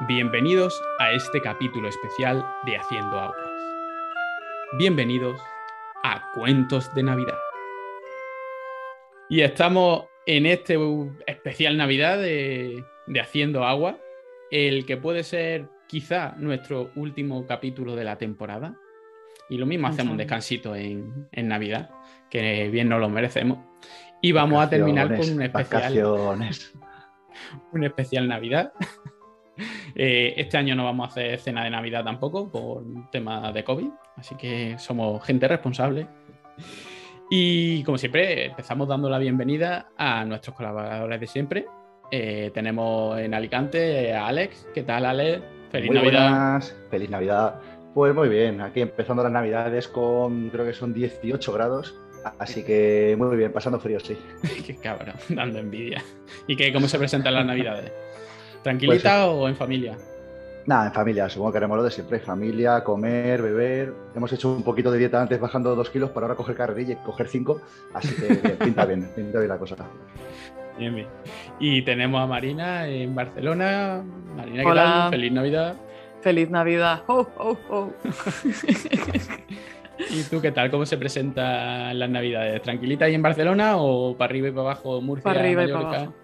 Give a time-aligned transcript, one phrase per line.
[0.00, 3.48] Bienvenidos a este capítulo especial de Haciendo Aguas.
[4.76, 5.40] Bienvenidos
[6.04, 7.38] a Cuentos de Navidad.
[9.30, 10.78] Y estamos en este
[11.26, 12.84] especial Navidad de,
[13.18, 13.98] Haciendo Agua,
[14.50, 18.76] el que puede ser quizá nuestro último capítulo de la temporada.
[19.48, 21.88] Y lo mismo hacemos un descansito en, Navidad,
[22.28, 23.60] que bien nos lo merecemos.
[24.20, 26.38] Y vamos a terminar con un especial.
[27.70, 28.72] Un especial Navidad
[29.98, 33.88] eh, este año no vamos a hacer cena de Navidad tampoco por tema de COVID,
[34.16, 36.06] así que somos gente responsable.
[37.30, 41.66] Y como siempre, empezamos dando la bienvenida a nuestros colaboradores de siempre.
[42.10, 44.68] Eh, tenemos en Alicante a Alex.
[44.74, 45.42] ¿Qué tal, Alex?
[45.72, 46.62] Feliz Navidad.
[46.90, 47.60] Feliz Navidad.
[47.94, 51.94] Pues muy bien, aquí empezando las Navidades con creo que son 18 grados.
[52.38, 54.18] Así que muy bien, pasando frío, sí.
[54.66, 56.02] Qué cabrón, dando envidia.
[56.46, 57.92] ¿Y qué, cómo se presentan las Navidades?
[58.66, 59.96] ¿Tranquilita o en familia?
[60.66, 62.18] Nada, en familia, supongo que haremos lo de siempre.
[62.18, 63.94] Familia, comer, beber.
[64.12, 66.96] Hemos hecho un poquito de dieta antes bajando dos kilos para ahora coger carrerilla y
[66.96, 67.60] coger cinco.
[67.94, 69.76] Así que pinta bien, pinta bien la cosa.
[70.76, 71.06] Bien, bien.
[71.60, 74.02] Y tenemos a Marina en Barcelona.
[74.34, 75.10] Marina, ¿qué tal?
[75.10, 75.76] Feliz Navidad.
[76.22, 77.04] Feliz Navidad.
[77.06, 77.92] Oh, oh, oh.
[80.10, 80.72] ¿Y tú qué tal?
[80.72, 82.62] ¿Cómo se presentan las Navidades?
[82.62, 85.22] ¿Tranquilita ahí en Barcelona o para arriba y para abajo Murcia?
[85.22, 86.14] Para arriba y para abajo.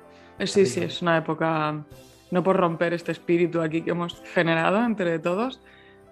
[0.41, 1.85] Sí, sí, es una época
[2.33, 5.61] no por romper este espíritu aquí que hemos generado entre todos,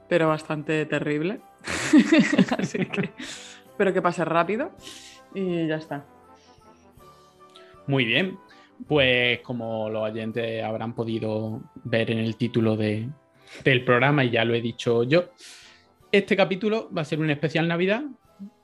[0.07, 1.41] pero bastante terrible.
[2.59, 3.11] Así que
[3.71, 4.71] espero que pase rápido
[5.35, 6.05] y ya está.
[7.87, 8.39] Muy bien,
[8.87, 13.09] pues como los oyentes habrán podido ver en el título de,
[13.65, 15.31] del programa y ya lo he dicho yo,
[16.13, 18.03] este capítulo va a ser un especial Navidad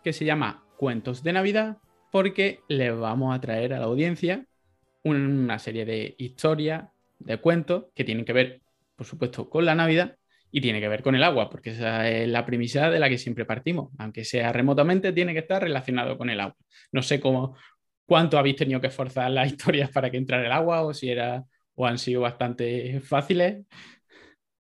[0.05, 1.79] que se llama Cuentos de Navidad
[2.13, 4.45] porque le vamos a traer a la audiencia
[5.05, 8.63] una serie de historias, de cuentos que tienen que ver,
[8.95, 10.17] por supuesto, con la Navidad
[10.51, 13.19] y tiene que ver con el agua, porque esa es la premisa de la que
[13.19, 13.91] siempre partimos.
[13.99, 16.57] Aunque sea remotamente, tiene que estar relacionado con el agua.
[16.93, 17.57] No sé cómo,
[18.07, 21.45] cuánto habéis tenido que esforzar las historias para que entrara el agua o si era
[21.75, 23.67] o han sido bastante fáciles.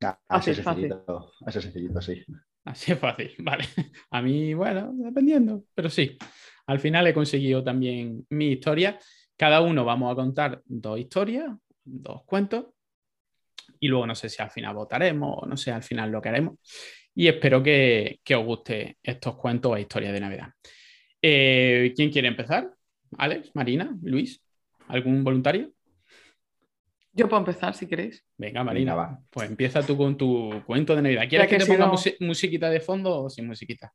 [0.02, 2.24] Ah, así, es sencillito, así es sencillito, sí.
[2.64, 3.64] Así es fácil, vale.
[4.10, 6.16] A mí, bueno, dependiendo, pero sí.
[6.66, 8.98] Al final he conseguido también mi historia.
[9.36, 11.50] Cada uno vamos a contar dos historias,
[11.84, 12.66] dos cuentos.
[13.80, 16.28] Y luego no sé si al final votaremos o no sé al final lo que
[16.28, 16.58] haremos.
[17.14, 20.48] Y espero que, os guste estos cuentos o historias de Navidad.
[21.20, 22.72] Eh, ¿Quién quiere empezar?
[23.18, 24.42] Alex, Marina, Luis,
[24.88, 25.72] ¿algún voluntario?
[27.12, 28.24] Yo puedo empezar si queréis.
[28.38, 29.20] Venga, Marina, va.
[29.30, 31.28] Pues empieza tú con tu cuento de Navidad.
[31.28, 33.92] ¿Quieres que, te ponga musiquita de fondo o sin musiquita?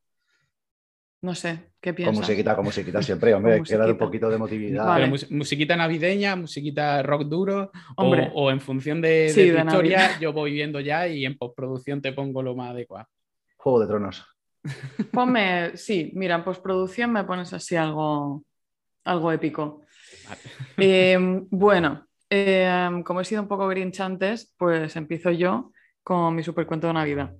[1.21, 2.15] No sé, ¿qué piensas?
[2.15, 5.09] Con musiquita, con musiquita siempre, hombre, hay que dar un poquito de emotividad.
[5.31, 8.31] musiquita navideña, musiquita rock duro, hombre.
[8.35, 12.43] O, en función de, tu historia, yo voy viendo ya y en postproducción te pongo
[12.43, 13.07] lo más adecuado.
[13.57, 14.25] Juego de Tronos.
[15.11, 18.43] Ponme, sí, mira, en postproducción me pones así algo,
[19.03, 19.81] algo épico.
[20.77, 25.71] Em, bueno, em, como he sido un poco grinch antes, pues empiezo yo
[26.07, 27.33] con mi supercuento de Navidad.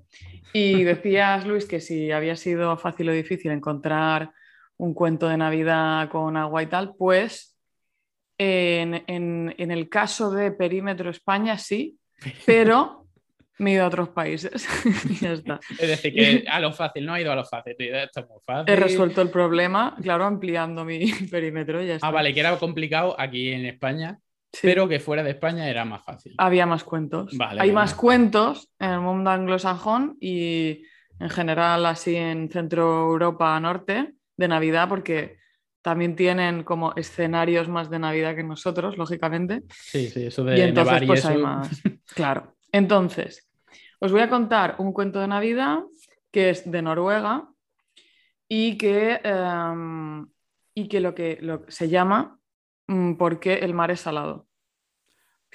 [0.51, 4.31] Y decías, Luis, que si había sido fácil o difícil encontrar
[4.75, 7.57] un cuento de Navidad con agua y tal, pues
[8.37, 11.97] en, el caso de Perímetro España sí,
[12.45, 13.05] pero
[13.57, 14.67] me he ido a otros países
[15.21, 15.61] ya está.
[15.79, 17.73] Es decir, que a lo fácil, no ha ido a lo fácil.
[17.79, 18.73] Esto es muy fácil.
[18.73, 22.07] He resuelto el problema, claro, ampliando mi perímetro ya ah, está.
[22.07, 24.19] Ah, vale, que era complicado aquí en España
[24.61, 26.33] pero que fuera de España era más fácil.
[26.37, 27.35] Había más cuentos.
[27.39, 30.83] Hay más cuentos en el mundo anglosajón y
[31.19, 35.37] en general así en Centro Europa Norte de Navidad, porque
[35.81, 39.63] también tienen como escenarios más de Navidad que nosotros, lógicamente.
[39.69, 41.69] Sí, sí, eso de y entonces pues hay más.
[42.13, 42.55] Claro.
[42.71, 43.49] Entonces,
[43.99, 45.79] os voy a contar un cuento de Navidad
[46.31, 47.47] que es de Noruega
[48.49, 50.27] y que, em,
[50.73, 52.39] y que lo que lo, se llama
[52.87, 54.46] mm, ¿Por qué el mar es salado?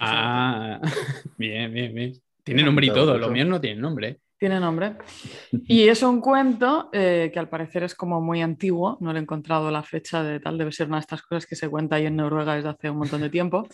[0.04, 0.80] Ah,
[1.38, 2.12] bien, bien, bien.
[2.42, 4.20] Tiene nombre y todo, lo mío no tiene nombre.
[4.38, 4.96] Tiene nombre.
[5.68, 9.22] Y es un cuento eh, que al parecer es como muy antiguo, no le he
[9.22, 12.06] encontrado la fecha de tal, debe ser una de estas cosas que se cuenta ahí
[12.06, 13.68] en Noruega desde hace un montón de tiempo.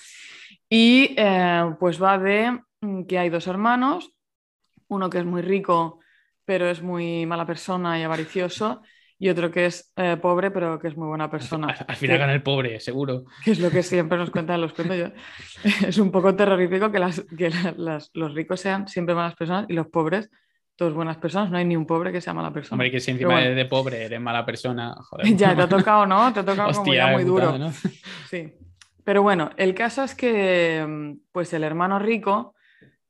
[0.69, 4.13] Y eh, pues va de mm, que hay dos hermanos,
[4.89, 6.01] uno que es muy rico
[6.49, 8.81] pero es muy mala persona y avaricioso,
[9.19, 11.75] y otro que es eh, pobre, pero que es muy buena persona.
[11.87, 13.25] Al, final gana el pobre, seguro.
[13.45, 14.97] Que es lo que siempre nos cuentan los cuentos.
[14.97, 15.07] Yo.
[15.89, 17.51] Es un poco terrorífico que, las, que
[18.15, 20.31] los ricos sean siempre malas personas y los pobres
[20.79, 21.51] todos buenas personas.
[21.51, 22.77] No hay ni un pobre que sea mala persona.
[22.77, 25.27] Hombre, que si encima de pobre eres mala persona, joder.
[25.37, 26.33] Ya, te ha tocado, ¿no?
[26.33, 27.59] Te ha tocado como ya muy duro.
[28.31, 28.55] Sí.
[29.03, 32.55] Pero bueno, el caso es que pues el hermano rico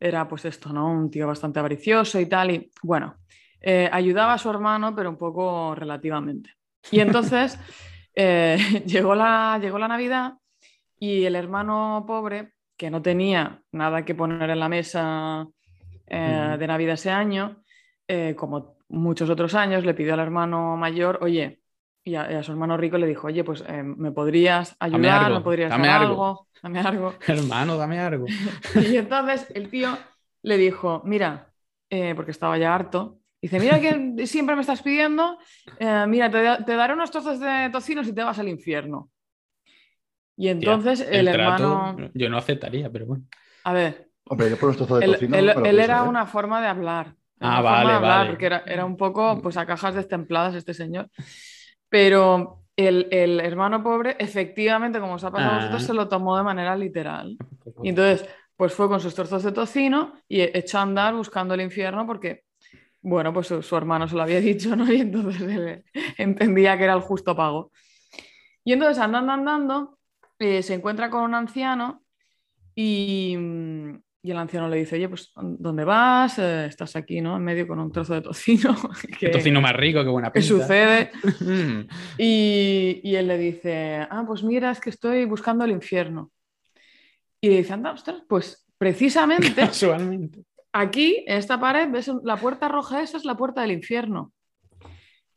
[0.01, 0.91] era pues esto, ¿no?
[0.91, 2.53] Un tío bastante avaricioso y tal.
[2.53, 3.17] Y bueno,
[3.61, 6.51] eh, ayudaba a su hermano, pero un poco relativamente.
[6.91, 7.59] Y entonces
[8.15, 10.35] eh, llegó, la, llegó la Navidad
[10.99, 15.47] y el hermano pobre, que no tenía nada que poner en la mesa
[16.07, 17.63] eh, de Navidad ese año,
[18.37, 21.61] como muchos otros años, le pidió al hermano mayor, oye,
[22.03, 25.31] y a, su hermano rico le dijo, oye, pues ¿me podrías ayudar?
[25.31, 26.47] ¿Me podrías dame dar algo?
[26.63, 27.15] Dame algo.
[27.27, 28.27] Hermano, dame algo.
[28.75, 29.99] y entonces el tío
[30.43, 31.53] le dijo, mira,
[32.17, 35.39] porque estaba ya harto, Dice, mira que siempre me estás pidiendo,
[35.79, 39.11] eh, mira, te, daré unos trozos de tocino si te vas al infierno.
[40.37, 41.97] Y entonces el, hermano...
[42.15, 43.25] Yo no aceptaría, pero bueno.
[43.65, 44.09] A ver.
[44.25, 45.37] Hombre, yo por unos trozos de tocino...
[45.37, 47.15] Él, era una forma de hablar.
[47.39, 48.31] Ah, vale, vale.
[48.31, 51.09] Porque era, un poco, pues a cajas destempladas este señor.
[51.89, 55.87] Pero el, hermano pobre, efectivamente, como os ha pasado a vosotros, ah.
[55.87, 57.37] se lo tomó de manera literal.
[57.85, 61.61] Y entonces, pues fue con sus trozos de tocino y echó a andar buscando el
[61.61, 62.48] infierno porque
[63.09, 64.91] bueno, pues su, hermano se lo había dicho, ¿no?
[64.93, 65.85] Y entonces él
[66.17, 67.73] entendía que era el justo pago.
[68.65, 69.99] Y entonces andando, andando,
[70.39, 72.03] eh, se encuentra con un anciano
[72.75, 73.35] y,
[74.23, 76.39] el anciano le dice, oye, pues ¿dónde vas?
[76.39, 77.39] Eh, estás aquí, ¿no?
[77.39, 78.77] En medio con un trozo de tocino.
[79.19, 80.47] Qué tocino más rico, qué buena pinta.
[80.47, 81.11] ¿Qué sucede?
[81.41, 81.89] Mm.
[82.19, 86.31] y, y, él le dice, ah, pues mira, es que estoy buscando el infierno.
[87.41, 89.55] Y le dice, anda, ostras, pues precisamente...
[89.55, 90.45] Casualmente.
[90.73, 94.33] Aquí, en esta pared, ves la puerta roja, esa es la puerta del infierno.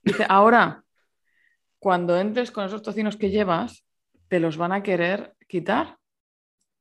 [0.04, 0.83] Dice, ahora,
[1.80, 3.86] cuando entres con esos tocinos que llevas,
[4.28, 5.98] te los van a querer quitar.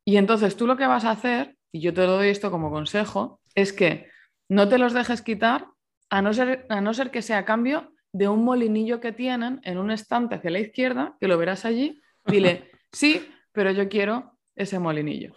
[0.05, 2.71] Y entonces tú lo que vas a hacer, y yo te lo doy esto como
[2.71, 4.09] consejo, es que
[4.49, 5.67] no te los dejes quitar
[6.11, 9.61] a no ser, a no ser que sea a cambio de un molinillo que tienen
[9.63, 12.01] en un estante hacia la izquierda, que lo verás allí.
[12.27, 15.35] Dile, sí, pero yo quiero ese molinillo.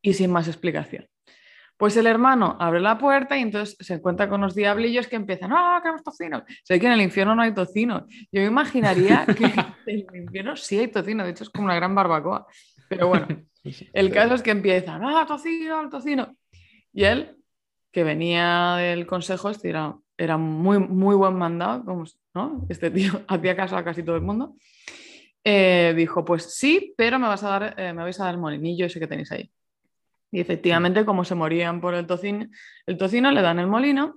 [0.00, 1.08] Y sin más explicación.
[1.76, 5.52] Pues el hermano abre la puerta y entonces se encuentra con unos diablillos que empiezan,
[5.52, 6.44] ¡ah, queremos tocino!
[6.62, 8.06] Sé que en el infierno no hay tocino.
[8.30, 9.44] Yo me imaginaría que
[9.86, 12.46] en el infierno sí hay tocino, de hecho es como una gran barbacoa.
[12.88, 13.26] Pero bueno,
[13.92, 16.36] el caso es que empiezan, ¡ah, tocino, tocino!
[16.92, 17.36] Y él,
[17.90, 22.04] que venía del consejo, este era, era muy, muy buen mandado, como,
[22.34, 22.66] ¿no?
[22.68, 24.54] Este tío hacía caso a casi todo el mundo.
[25.42, 28.40] Eh, dijo, pues sí, pero me, vas a dar, eh, me vais a dar el
[28.40, 29.50] molinillo ese que tenéis ahí.
[30.34, 32.48] Y efectivamente, como se morían por el tocino,
[32.86, 34.16] el tocino le dan el molino.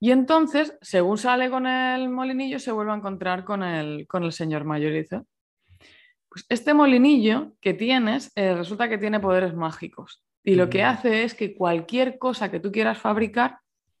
[0.00, 4.32] Y entonces, según sale con el molinillo, se vuelve a encontrar con el, con el
[4.32, 5.20] señor mayor y dice,
[6.30, 10.24] pues este molinillo que tienes eh, resulta que tiene poderes mágicos.
[10.42, 13.58] Y lo que hace es que cualquier cosa que tú quieras fabricar,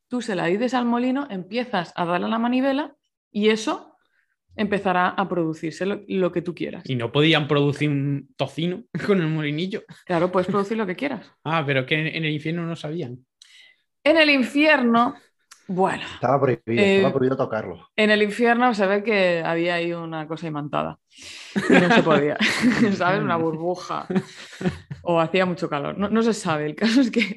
[0.08, 2.96] tú se la dices al molino, empiezas a darle a la manivela
[3.30, 3.95] y eso
[4.56, 6.82] empezará a producirse lo, que tú quieras.
[6.88, 9.82] ¿Y no podían producir un tocino con el molinillo?
[10.04, 11.30] Claro, puedes producir lo que quieras.
[11.44, 13.18] ah, pero que en el infierno no sabían.
[14.02, 15.16] En el infierno,
[15.68, 16.04] bueno.
[16.14, 17.88] Estaba prohibido, estaba eh, prohibido tocarlo.
[17.96, 20.98] En el infierno se ve que había ahí una cosa imantada.
[21.68, 22.36] Y no se podía.
[22.94, 23.20] ¿Sabes?
[23.20, 24.06] Una burbuja.
[25.02, 25.98] O hacía mucho calor.
[25.98, 26.66] No, se sabe.
[26.66, 27.36] El caso es que.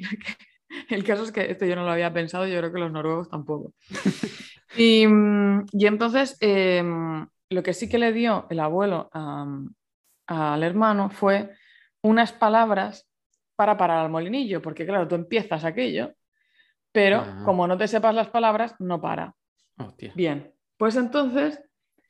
[0.89, 3.29] El caso es que esto yo no lo había pensado, yo creo que los noruegos
[3.29, 3.73] tampoco.
[4.75, 9.09] Y, entonces, em, lo que sí que le dio el abuelo
[10.27, 11.51] al hermano fue
[12.01, 13.07] unas palabras
[13.55, 16.13] para parar al molinillo, porque claro, tú empiezas aquello,
[16.91, 19.35] pero como no te sepas las palabras, no para.
[20.15, 21.61] Bien, pues entonces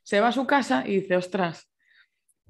[0.04, 1.70] se va a su casa y dice, ostras,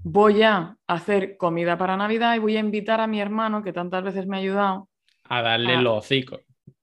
[0.03, 4.03] voy a hacer comida para Navidad y voy a invitar a mi hermano, que tantas
[4.03, 4.89] veces me ha ayudado.
[5.25, 6.41] A darle los hocicos.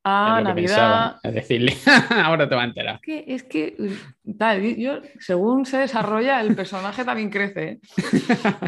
[0.08, 1.16] Ah, Navidad.
[1.20, 1.76] Es decirle,
[2.24, 3.00] ahora te va a enterar.
[3.04, 3.74] Es que,
[4.78, 7.80] yo, según se desarrolla, el personaje también crece.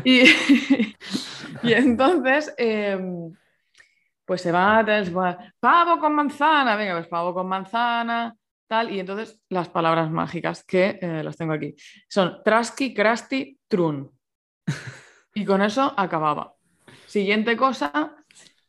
[0.05, 0.25] ¿eh?
[1.63, 3.33] Y, entonces, em,
[4.25, 4.85] pues se va,
[5.61, 8.35] pavo con manzana, venga, pues pavo con manzana,
[8.67, 8.91] tal.
[8.91, 11.75] Y entonces las palabras mágicas que eh, las tengo aquí
[12.09, 14.11] son traski, crasti, trun.
[15.35, 16.55] Y con eso acababa.
[17.07, 18.18] Siguiente cosa,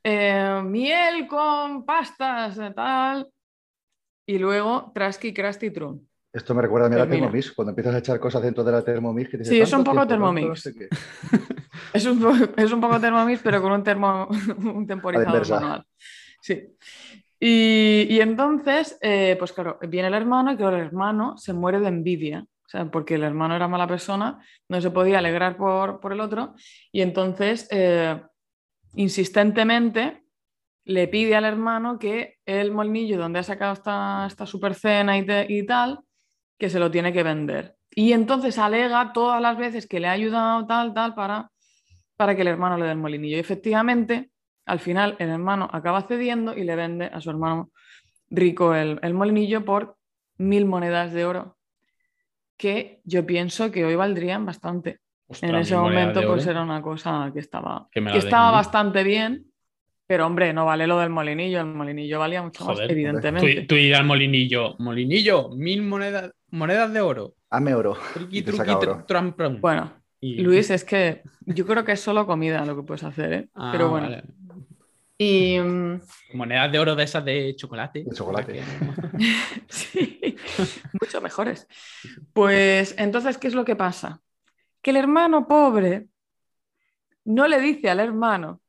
[0.09, 3.27] eh, miel con pastas, eh, tal.
[4.25, 6.07] Y luego Trasky, Krusty, Trun.
[6.31, 8.71] Esto me recuerda a mí a la Thermomix, cuando empiezas a echar cosas dentro de
[8.71, 9.29] la Thermomix.
[9.29, 10.67] Que sí, es un poco Thermomix.
[11.93, 15.85] es, un, es, un, poco Thermomix, pero con un, termo, un temporizador manual.
[16.41, 16.75] Sí.
[17.39, 21.79] Y, y entonces, eh, pues claro, viene el hermano y claro, el hermano se muere
[21.79, 22.45] de envidia.
[22.65, 26.19] O sea, porque el hermano era mala persona, no se podía alegrar por, por el
[26.19, 26.53] otro.
[26.91, 27.67] Y entonces
[28.95, 30.23] insistentemente
[30.85, 35.65] le pide al hermano que el molinillo donde ha sacado esta, esta super cena y,
[35.65, 35.99] tal,
[36.57, 37.75] que se lo tiene que vender.
[37.91, 41.51] Y entonces alega todas las veces que le ha ayudado tal, tal, para,
[42.15, 43.37] para que el hermano le dé el molinillo.
[43.37, 44.31] Y efectivamente,
[44.65, 47.71] al final el hermano acaba cediendo y le vende a su hermano
[48.29, 49.95] rico el, el molinillo por
[50.37, 51.57] mil monedas de oro,
[52.57, 54.99] que yo pienso que hoy valdrían bastante.
[55.29, 59.45] Ostras, En ese momento pues era una cosa que estaba, Que estaba bastante bien,
[60.07, 63.61] pero hombre, no vale lo del molinillo, el molinillo valía mucho Joder, más, evidentemente.
[63.61, 67.35] Tú, tú ir al molinillo, molinillo, mil monedas, monedas de oro.
[67.51, 67.95] Hazme oro.
[68.15, 68.81] Triqui, truqui, oro.
[68.81, 69.61] tr- tram, pram.
[69.61, 73.33] Bueno, Y- Luis, es que yo creo que es solo comida lo que puedes hacer,
[73.33, 73.49] ¿eh?
[73.53, 74.09] Ah, pero bueno.
[74.09, 74.23] vale.
[75.21, 75.57] Y
[76.33, 78.03] Monedas de oro de esas de chocolate.
[78.03, 78.63] De chocolate.
[79.67, 80.35] sí,
[80.99, 81.67] mucho mejores.
[82.33, 84.21] Pues entonces, ¿qué es lo que pasa?
[84.81, 86.07] Que el hermano pobre
[87.25, 88.61] no le dice al hermano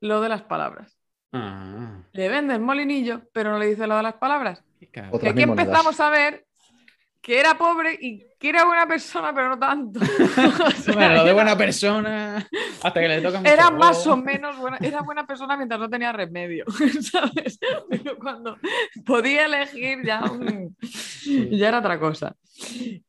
[0.00, 0.98] lo de las palabras.
[1.32, 4.64] Ah, Le vende el molinillo, pero no le dice lo de las palabras.
[5.10, 6.46] Otras aquí empezamos a ver
[7.24, 9.98] que era pobre y que era buena persona, pero no tanto.
[9.98, 12.46] O sea, Bueno, lo de buena persona
[12.82, 16.12] hasta que le toca Era más o menos buena, era buena persona mientras no tenía
[16.12, 16.66] remedio,
[17.00, 17.58] ¿sabes?
[17.88, 18.58] Pero cuando
[19.06, 20.22] podía elegir ya,
[21.50, 22.36] ya era otra cosa.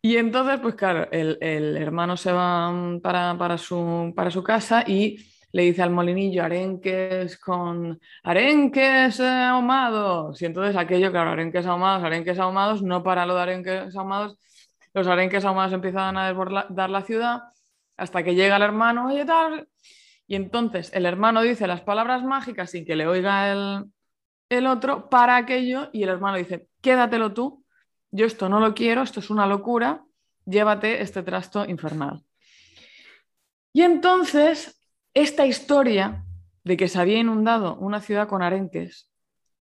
[0.01, 4.85] Y entonces, pues claro, el, el hermano se va para, para su, para su casa
[4.87, 5.17] y
[5.55, 10.41] le dice al molinillo arenques con arenques ahumados.
[10.41, 14.37] Y entonces aquello, claro, arenques ahumados, arenques ahumados, no para lo de arenques ahumados,
[14.93, 17.43] los arenques ahumados empiezan a desbordar la ciudad
[17.95, 19.09] hasta que llega el hermano.
[20.27, 23.85] Y entonces el hermano dice las palabras mágicas sin que le oiga el,
[24.49, 27.63] el otro para aquello y el hermano dice, quédatelo tú,
[28.11, 30.03] yo esto no lo quiero, esto es una locura,
[30.45, 32.25] llévate este trasto infernal.
[33.71, 34.74] Y entonces
[35.15, 36.25] esta historia
[36.63, 39.09] de que se había inundado una ciudad con arenques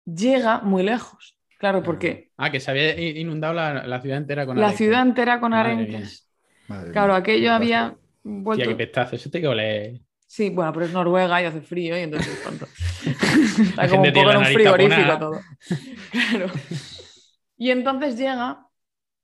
[0.05, 1.37] llega muy lejos.
[1.59, 4.77] Claro, porque Ah, que se había inundado la, la ciudad entera con la arenque.
[4.77, 6.29] ciudad entera con Madre arenques.
[6.67, 7.17] Madre Claro, mía.
[7.17, 8.69] aquello había Tía, vuelto...
[8.69, 9.15] qué pestazo.
[9.15, 10.01] Eso te que oler.
[10.27, 12.65] Sí, bueno, pero es Noruega y hace frío y entonces es tonto.
[13.69, 15.41] Está La como un poco la en un frigorífico todo.
[16.11, 16.51] Claro.
[17.57, 18.67] Y entonces llega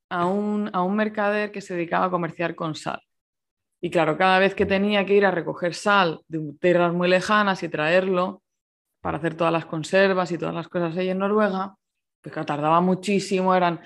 [0.09, 3.01] a un, a un mercader que se dedicaba a comerciar con sal.
[3.81, 7.63] Y claro, cada vez que tenía que ir a recoger sal de tierras muy lejanas
[7.63, 8.43] y traerlo
[9.01, 11.75] para hacer todas las conservas y todas las cosas ahí en Noruega,
[12.21, 13.81] pues claro, tardaba muchísimo, eran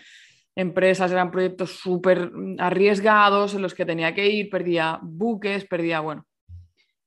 [0.53, 6.25] empresas, eran proyectos súper arriesgados en los que tenía que ir, perdía buques, perdía, bueno.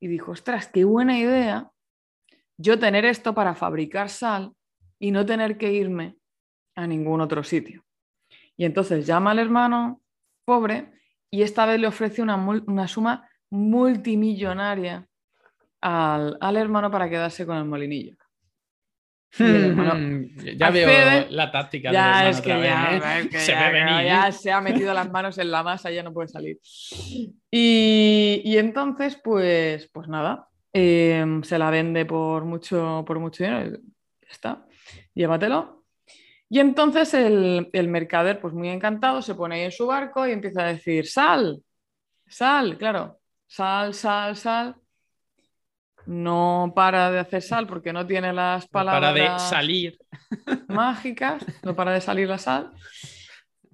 [0.01, 1.71] Y dijo, ostras, qué buena idea
[2.59, 4.53] yo tener esto para fabricar sal
[4.99, 6.17] y no tener que irme
[6.75, 7.85] a ningún otro sitio.
[8.57, 10.01] Y entonces llama al hermano
[10.45, 10.98] pobre
[11.31, 15.07] y esta vez le ofrece una, suma multimillonaria
[15.81, 18.17] al, al hermano para quedarse con el molinillo.
[19.39, 23.21] Y el hermano ya veo la táctica Ya es que otra ya, vez, ¿eh?
[23.21, 24.07] es que Se ya- ve venir.
[24.07, 24.33] ya ¿eh?
[24.33, 26.59] se ha metido las manos en la masa, ya no puede salir.
[27.51, 33.77] Y, y entonces, pues, pues nada, eh, se la vende por mucho, por mucho dinero.
[34.23, 34.67] Ya está,
[35.15, 35.78] llévatelo.
[36.51, 40.33] Y entonces el, el mercader, pues muy encantado, se pone ahí en su barco y
[40.33, 41.63] empieza a decir, sal,
[42.27, 44.77] sal, claro, sal, sal, sal.
[46.07, 49.99] No para de hacer sal porque no tiene las No palabras Para de salir.
[50.69, 52.73] mágicas, no para de salir la sal.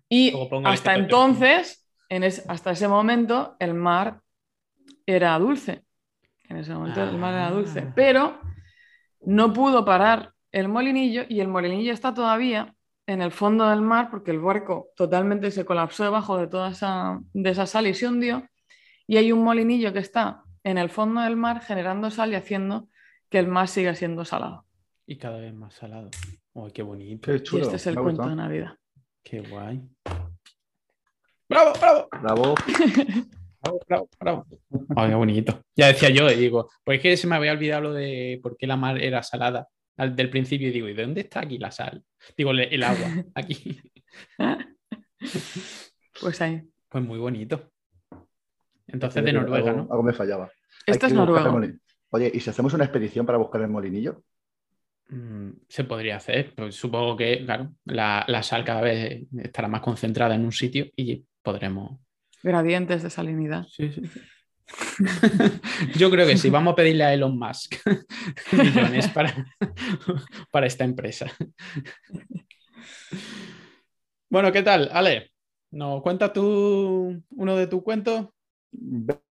[0.08, 0.32] Y
[0.64, 4.20] hasta este entonces, en es- hasta ese momento, el mar
[5.06, 5.84] era dulce.
[6.48, 7.84] En ese momento el mar era dulce.
[7.86, 7.92] Ah.
[7.94, 8.40] Pero
[9.20, 12.76] no pudo parar el molinillo y el molinillo está todavía
[13.08, 17.20] en el fondo del mar porque el barco totalmente se colapsó debajo de toda esa,
[17.32, 18.48] de esa sal y se hundió.
[19.08, 22.88] Y hay un molinillo que está en el fondo del mar generando sal y haciendo
[23.28, 24.64] que el mar siga siendo salado.
[25.08, 26.08] Y cada vez más salado.
[26.52, 27.32] Uy, qué bonito.
[27.32, 28.36] Qué Y este es el cuento de.
[28.36, 28.78] Navidad.
[29.24, 29.82] Qué guay.
[31.48, 32.08] ¡Bravo, bravo!
[32.22, 32.54] Bravo.
[33.60, 34.46] Bravo, bravo, bravo.
[34.94, 35.60] Ay, qué bonito.
[35.74, 38.66] Ya decía yo, digo, pues es que se me había olvidado lo de por qué
[38.66, 41.70] la mar era salada al del principio y digo, ¿y de dónde está aquí la
[41.70, 42.02] sal?
[42.36, 43.80] Digo, el agua, aquí.
[46.20, 46.62] Pues ahí.
[46.88, 47.72] Pues muy bonito.
[48.86, 49.90] Entonces de Noruega, algo, ¿no?
[49.90, 50.50] algo me fallaba.
[50.86, 54.22] Esto Hay es molin- Oye, ¿y si hacemos una expedición para buscar el molinillo?
[55.08, 59.80] Mm, Se podría hacer, pues supongo que, claro, la, la sal cada vez estará más
[59.80, 61.98] concentrada en un sitio y podremos.
[62.42, 63.66] Gradientes de salinidad.
[63.68, 64.02] Sí, sí.
[65.96, 67.76] Yo creo que sí, vamos a pedirle a Elon Musk
[68.52, 69.46] millones para,
[70.50, 71.30] para esta empresa.
[74.28, 75.30] Bueno, ¿qué tal, Ale?
[75.70, 78.28] ¿Nos cuentas tú uno de tus cuentos?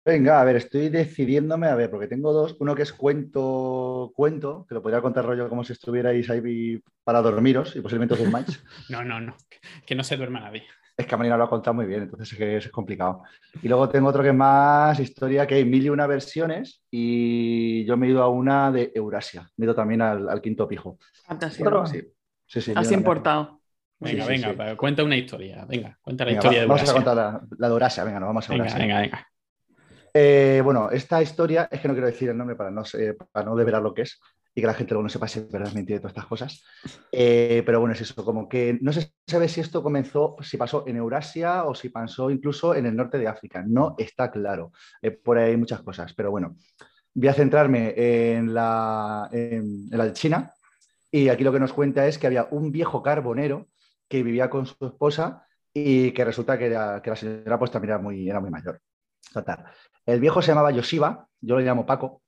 [0.06, 2.56] Venga, a ver, estoy decidiéndome, a ver, porque tengo dos.
[2.60, 7.22] Uno que es cuento, cuento, que lo podría contar rollo como si estuvierais ahí para
[7.22, 8.64] dormiros y posiblemente os durmáis.
[8.90, 9.36] No, no, no,
[9.86, 10.64] que no se duerma nadie.
[10.96, 13.24] Es que a Marina lo ha contado muy bien, entonces es que es complicado.
[13.62, 17.84] Y luego tengo otro que es más historia, que hay mil y una versiones y
[17.86, 19.50] yo me he ido a una de Eurasia.
[19.58, 21.00] Me he ido también al, quinto pijo.
[21.26, 22.02] Fantástico, sí.
[22.46, 23.62] Sí, sí, Has importado.
[24.00, 25.66] Venga, venga, cuenta una historia.
[25.66, 26.86] Venga, cuenta la historia de Eurasia.
[26.86, 28.78] Vamos a contar la, la, de Eurasia, venga, nos vamos a Eurasia.
[28.78, 29.28] Venga, venga,
[30.14, 32.84] eh, bueno, esta historia, es que no quiero decir el nombre para no,
[33.32, 34.20] para no develar lo que es,
[34.56, 36.64] y que la gente luego no sepa si es verdad, mentira todas estas cosas.
[37.12, 40.84] Eh, pero bueno, es eso, como que no se sabe si esto comenzó, si pasó
[40.88, 43.64] en Eurasia o si pasó incluso en el norte de África.
[43.66, 44.72] No está claro.
[45.02, 46.56] Eh, por ahí hay muchas cosas, pero bueno,
[47.16, 50.54] voy a centrarme en la, en, la de China.
[51.10, 53.70] Y aquí lo que nos cuenta es que había un viejo carbonero
[54.08, 56.70] que vivía con su esposa y que resulta que,
[57.04, 58.80] que la señora pues también era muy, era muy mayor.
[59.34, 59.66] Total.
[60.06, 62.22] El viejo se llamaba Yoshiba, yo lo llamo Paco.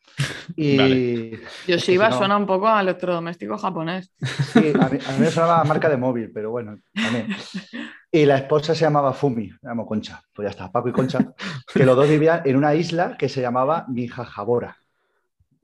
[0.55, 1.31] Y
[1.67, 4.11] Yoshiba suena un poco a electrodoméstico japonés.
[4.53, 7.27] Sí, a mí, me sonaba marca de móvil, pero bueno, también.
[8.11, 11.19] Y la esposa se llamaba Fumi, me llamo Concha, pues ya está, Paco y Concha,
[11.73, 14.77] que los dos vivían en una isla que se llamaba Mijajabora,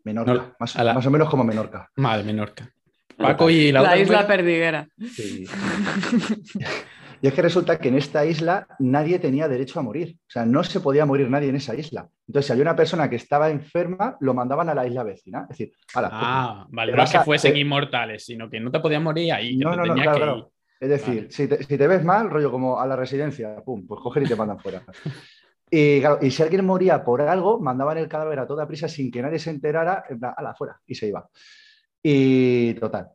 [0.03, 1.89] Menorca, más, más, o menos como Menorca.
[1.95, 2.69] Mal, Menorca.
[3.17, 4.87] Paco y la, la isla perdiguera.
[5.13, 5.45] Sí.
[7.21, 10.17] Y es que resulta que en esta isla nadie tenía derecho a morir.
[10.21, 12.09] O sea, no se podía morir nadie en esa isla.
[12.27, 15.43] Entonces, si había una persona que estaba enferma, lo mandaban a la isla vecina.
[15.43, 18.79] Es decir, a la, Ah, vale, no es que fuesen inmortales, sino que no te
[18.79, 19.55] podías morir ahí.
[19.55, 23.61] No, no, no, claro, Es decir, si, te, ves mal, rollo como a la residencia,
[23.63, 24.83] pum, pues cogen y te mandan fuera.
[25.69, 29.21] Y, y si alguien moría por algo, mandaban el cadáver a toda prisa sin que
[29.21, 30.03] nadie se enterara,
[30.35, 31.29] a la fuera, y se iba.
[32.03, 33.11] Y total,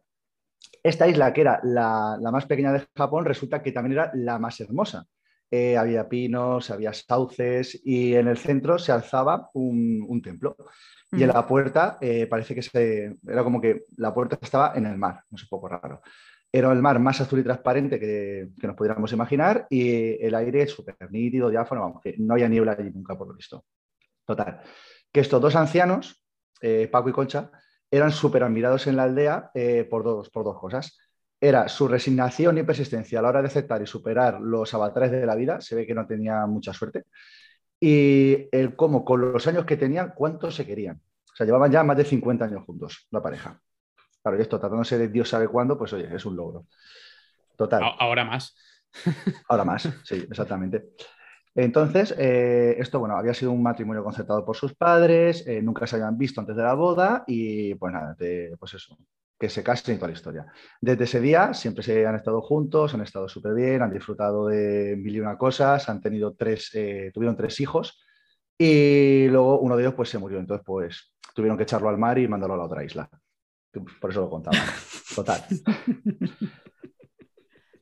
[0.89, 4.61] esta isla, que era la, más pequeña de Japón, resulta que también era la más
[4.61, 5.07] hermosa.
[5.51, 10.57] Eh, había pinos, había sauces y en el centro se alzaba un, templo.
[11.13, 14.87] Y en la puerta eh, parece que se, era como que la puerta estaba en
[14.87, 16.01] el mar, no sé, un poco raro.
[16.53, 20.97] Era el mar más azul y transparente que, nos pudiéramos imaginar y el aire súper
[21.11, 23.65] nítido, diáfano, vamos, que no había niebla allí nunca por lo visto.
[24.25, 24.63] Total,
[25.13, 26.23] que estos dos ancianos,
[26.61, 27.51] eh, Paco y Concha,
[27.91, 30.99] eran súper admirados en la aldea eh, por, dos, por dos cosas.
[31.41, 35.27] Era su resignación y persistencia a la hora de aceptar y superar los avatares de
[35.27, 37.05] la vida, se ve que no tenía mucha suerte,
[37.79, 40.97] y el cómo con los años que tenían, cuántos se querían.
[40.97, 43.61] O sea, llevaban ya más de 50 años juntos, la pareja.
[44.23, 46.67] Claro, y esto tratándose de Dios sabe cuándo, pues oye, es un logro.
[47.57, 47.83] Total.
[47.99, 48.57] Ahora más.
[49.49, 50.95] Ahora más, sí, exactamente.
[51.57, 55.97] Entonces, eh, esto, bueno, había sido un matrimonio concertado por sus padres, eh, nunca se
[55.97, 58.15] habían visto antes de la boda y, pues nada,
[58.59, 58.99] pues eso,
[59.39, 60.47] que se casen y toda la historia.
[60.81, 64.97] Desde ese día siempre se han estado juntos, han estado súper bien, han disfrutado de
[64.97, 68.03] mil y una cosas, han tenido tres, eh, tuvieron tres hijos
[68.59, 72.19] y luego uno de ellos pues se murió, entonces pues tuvieron que echarlo al mar
[72.19, 73.09] y mandarlo a la otra isla.
[74.01, 74.57] Por eso lo contaba.
[75.15, 75.43] Total.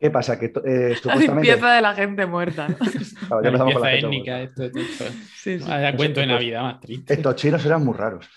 [0.04, 0.38] ¿Qué pasa?
[0.38, 1.28] Que eh, supuestamente...
[1.28, 2.68] La limpieza de la gente muerta.
[2.68, 3.40] ¿no?
[3.40, 4.64] la limpieza étnica, esto,
[5.34, 5.64] Sí, sí.
[5.66, 7.14] Vaya cuento de Navidad más triste.
[7.14, 8.28] Estos chinos eran muy raros.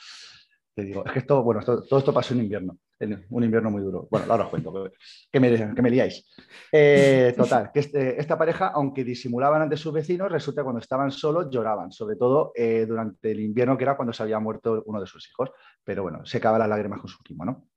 [0.74, 3.82] Te digo, es que esto, bueno, todo esto pasó en invierno, en un invierno muy
[3.82, 4.08] duro.
[4.10, 4.90] Bueno, ahora os cuento,
[5.30, 6.26] que me, que me liáis.
[6.72, 11.12] Eh, total, que este, esta pareja, aunque disimulaban ante sus vecinos, resulta que cuando estaban
[11.12, 15.02] solos lloraban, sobre todo eh, durante el invierno, que era cuando se había muerto uno
[15.02, 15.50] de sus hijos.
[15.84, 17.68] Pero bueno, se secaba las lágrimas con su ¿no?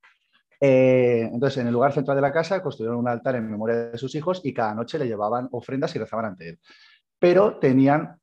[0.63, 3.97] Eh, entonces, en el lugar central de la casa construyeron un altar en memoria de
[3.97, 6.59] sus hijos y cada noche le llevaban ofrendas y rezaban ante él.
[7.17, 8.15] Pero tenían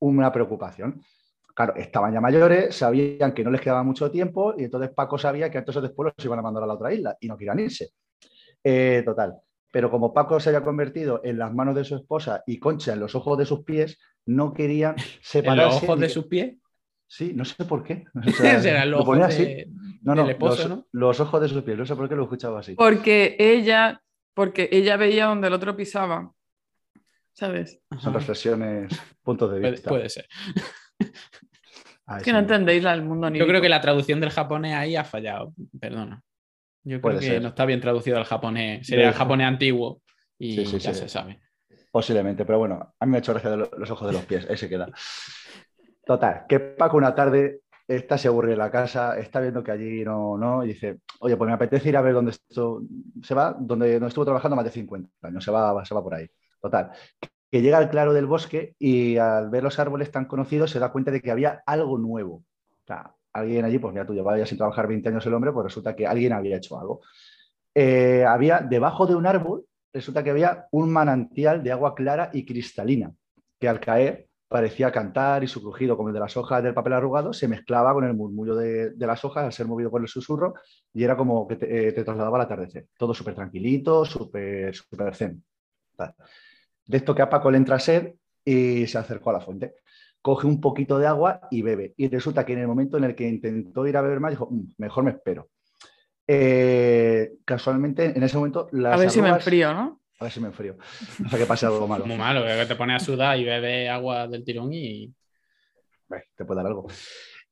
[0.00, 1.02] una preocupación.
[1.54, 5.50] Claro, estaban ya mayores, sabían que no les quedaba mucho tiempo y entonces Paco sabía
[5.50, 7.92] que entonces después los iban a mandar a la otra isla y no querían irse.
[8.62, 9.36] Eh, total.
[9.72, 13.00] Pero como Paco se había convertido en las manos de su esposa y Concha en
[13.00, 15.62] los ojos de sus pies, no querían separarse.
[15.62, 16.56] ¿En los ojos de sus pies?
[17.08, 18.04] Sí, no sé por qué.
[18.86, 19.64] los ojos así.
[20.02, 20.26] No, no,
[20.92, 22.74] los, ojos de su piel, no sé por qué lo escuchaba así.
[22.74, 24.02] Porque ella,
[24.34, 26.32] porque ella veía donde el otro pisaba.
[27.32, 27.80] ¿Sabes?
[27.98, 29.90] Son reflexiones, puntos de vista.
[29.90, 30.26] Puede, ser.
[30.98, 35.04] es que no entendéis el mundo Yo creo que la traducción del japonés ahí ha
[35.04, 35.52] fallado.
[35.78, 36.22] Perdona.
[36.84, 38.86] Yo creo que no está bien traducido al japonés.
[38.86, 40.02] Sería el japonés antiguo
[40.38, 41.40] y ya se sabe.
[41.90, 44.56] Posiblemente, pero bueno, a mí me ha hecho gracia los ojos de los pies, ahí
[44.56, 44.88] se queda.
[46.06, 50.04] Total, que Paco una tarde está se aburre en la casa, está viendo que allí
[50.04, 52.82] no, no, y dice, oye, pues me apetece ir a ver dónde esto
[53.20, 56.28] se va, donde, estuvo trabajando más de 50 años, se va, se va por ahí.
[56.62, 56.92] Total,
[57.50, 60.92] que llega al claro del bosque y al ver los árboles tan conocidos se da
[60.92, 62.36] cuenta de que había algo nuevo.
[62.36, 65.64] O sea, alguien allí, pues mira, tú llevabas sin trabajar 20 años el hombre, pues
[65.64, 67.00] resulta que alguien había hecho algo.
[67.74, 72.46] Eh, había debajo de un árbol, resulta que había un manantial de agua clara y
[72.46, 73.12] cristalina,
[73.58, 76.92] que al caer parecía cantar y su crujido, como el de las hojas del papel
[76.92, 80.54] arrugado, se mezclaba con el murmullo de, las hojas al ser movido por el susurro
[80.94, 82.86] y era como que te, eh, trasladaba al atardecer.
[82.96, 85.42] Todo súper tranquilito, súper super zen.
[86.86, 89.74] De esto que a Paco le entra sed y se acercó a la fuente.
[90.22, 91.94] Coge un poquito de agua y bebe.
[91.96, 94.48] Y resulta que en el momento en el que intentó ir a beber más, dijo,
[94.50, 95.48] "Mm, mejor me espero.
[96.28, 98.68] Eh, casualmente, en ese momento...
[98.72, 100.00] Las A ver si me enfrío, ¿no?
[100.18, 100.76] A ver si me enfrío.
[101.18, 102.06] No sé que pase algo malo.
[102.06, 105.12] Muy malo, que te pones a sudar y bebes agua del tirón y.
[106.34, 106.86] Te puede dar algo.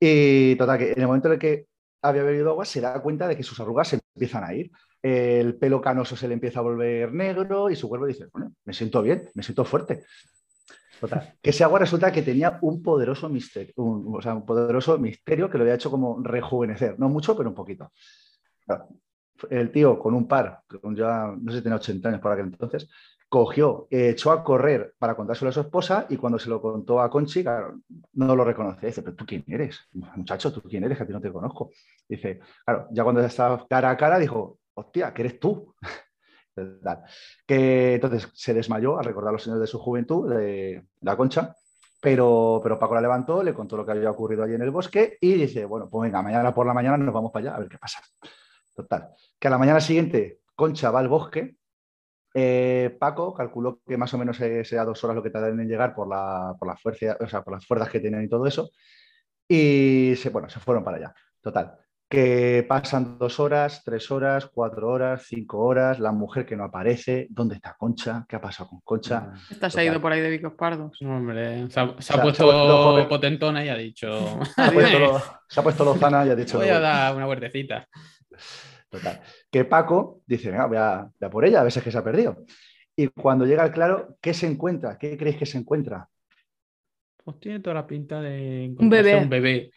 [0.01, 1.67] Y total, que en el momento en el que
[2.03, 4.71] había bebido agua, se da cuenta de que sus arrugas se empiezan a ir.
[5.03, 8.73] El pelo canoso se le empieza a volver negro y su cuerpo dice, bueno, me
[8.73, 10.05] siento bien, me siento fuerte.
[11.01, 14.97] Total, que ese agua resulta que tenía un poderoso misterio, un, o sea, un poderoso
[14.97, 17.93] misterio que lo había hecho como rejuvenecer, no mucho, pero un poquito.
[18.65, 18.89] Claro,
[19.51, 22.89] El tío con un par, con ya no sé tenía 80 años por aquel entonces,
[23.29, 27.01] cogió, eh, echó a correr para contárselo a su esposa y cuando se lo contó
[27.01, 27.81] a Conchi, claro,
[28.13, 28.87] no lo reconoce.
[28.87, 31.71] Dice, pero tú quién eres, muchacho, tú quién eres, que a ti no te conozco.
[32.09, 35.75] Dice, claro, ya cuando estaba cara a cara dijo, hostia, que eres tú.
[37.45, 41.57] Que entonces se desmayó al recordar los años de su juventud, de la concha,
[42.01, 45.19] pero, pero Paco la levantó, le contó lo que había ocurrido allí en el bosque
[45.21, 47.69] y dice, bueno, pues venga, mañana por la mañana nos vamos para allá a ver
[47.69, 47.99] qué pasa.
[48.75, 49.11] Total.
[49.39, 51.57] Que a la mañana siguiente Concha va al bosque.
[52.35, 55.69] eh, Paco calculó que más o menos eh, sea dos horas lo que tardan en
[55.69, 58.47] llegar por, la, por, la fuerza, o sea, por las fuerzas que tenían y todo
[58.47, 58.71] eso.
[59.49, 61.15] Y se, bueno, se fueron para allá.
[61.41, 61.77] Total.
[62.09, 67.27] Que pasan dos horas, tres horas, cuatro horas, cinco horas, la mujer que no aparece,
[67.31, 68.25] ¿dónde está Concha?
[68.29, 69.33] ¿Qué ha pasado con Concha?
[69.51, 71.01] Esta se ha ido por ahí de bicos pardos.
[71.03, 74.09] Hombre, se ha, se ha O sea, se ha puesto potentona y ha dicho.
[74.55, 76.59] Se ha puesto, lo- se ha puesto Lozana y ha dicho...
[76.59, 77.89] Voy a dar una vueltecita.
[78.89, 79.21] Total.
[79.51, 81.91] Que Paco dice, venga, voy a, voy a por ella, a ver si es que
[81.91, 82.45] se ha perdido.
[82.97, 84.97] Y cuando llega al claro, ¿qué se encuentra?
[84.99, 86.09] ¿Qué creéis que se encuentra?
[87.25, 89.17] Pues tiene toda la pinta de Un bebé.
[89.17, 89.71] un bebé.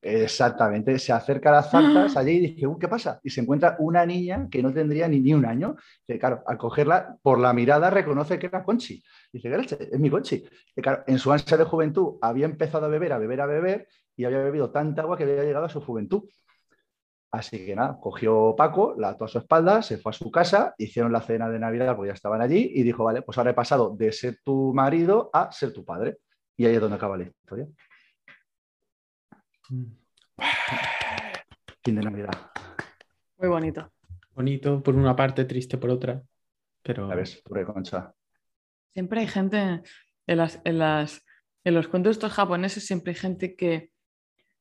[0.00, 3.20] Exactamente, se acerca a las zartas allí y dice, "Uh, ¿qué pasa?
[3.24, 5.74] Y se encuentra una niña que no tendría ni, ni un año.
[6.06, 9.02] Que, claro, al cogerla, por la mirada reconoce que era Conchi.
[9.32, 9.78] Dice, "¿Qué leche?
[9.90, 10.44] es mi Conchi.
[10.74, 13.88] Que, claro, en su ansia de juventud había empezado a beber, a beber, a beber
[14.16, 16.28] y había bebido tanta agua que había llegado a su juventud.
[17.30, 20.74] Así que nada, cogió Paco, la ató a su espalda, se fue a su casa,
[20.78, 23.54] hicieron la cena de Navidad porque ya estaban allí y dijo, vale, pues ahora he
[23.54, 26.18] pasado de ser tu marido a ser tu padre.
[26.56, 27.68] Y ahí es donde acaba la historia.
[31.84, 32.50] Fin de Navidad.
[33.36, 33.92] Muy bonito.
[34.34, 36.22] Bonito por una parte, triste por otra.
[36.82, 38.14] Pero Ya ves, pobre Concha.
[38.94, 39.82] Siempre hay gente
[40.26, 41.24] en, las, en, las,
[41.64, 43.90] en los cuentos estos japoneses, siempre hay gente que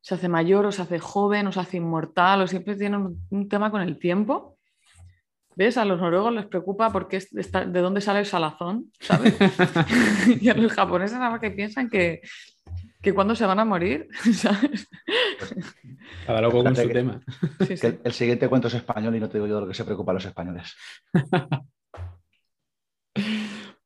[0.07, 3.27] se hace mayor o se hace joven o se hace inmortal o siempre tienen un,
[3.29, 4.57] un tema con el tiempo.
[5.57, 5.75] ¿Ves?
[5.77, 9.35] A los noruegos les preocupa porque es- está- de dónde sale el salazón, ¿sabes?
[10.41, 12.21] y a los japoneses nada más que piensan que,
[13.01, 14.87] que cuando se van a morir, ¿sabes?
[16.25, 17.19] cada loco con su que- tema.
[17.59, 17.87] Sí, Que sí.
[17.87, 19.83] el, el siguiente cuento es español y no te digo yo de lo que se
[19.83, 20.73] preocupan los españoles.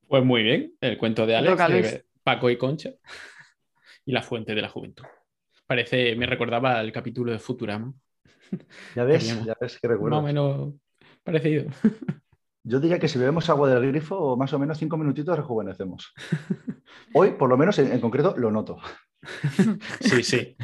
[0.08, 2.06] Pues muy bien, el cuento de Alex, de.
[2.24, 2.92] Paco y Concha
[4.06, 5.06] y la fuente de la juventud.
[5.72, 7.94] Parece, me recordaba el capítulo de Futurama.
[8.94, 9.46] Ya ves, Teníamos.
[9.46, 10.22] ya ves que Más o recuerdo.
[10.22, 10.74] menos
[11.24, 11.72] parecido.
[12.66, 16.12] Yo diría que si bebemos agua del grifo, más o menos cinco minutitos rejuvenecemos.
[17.14, 18.80] Hoy, por lo menos en, en concreto, lo noto.
[20.02, 20.58] Sí, sí.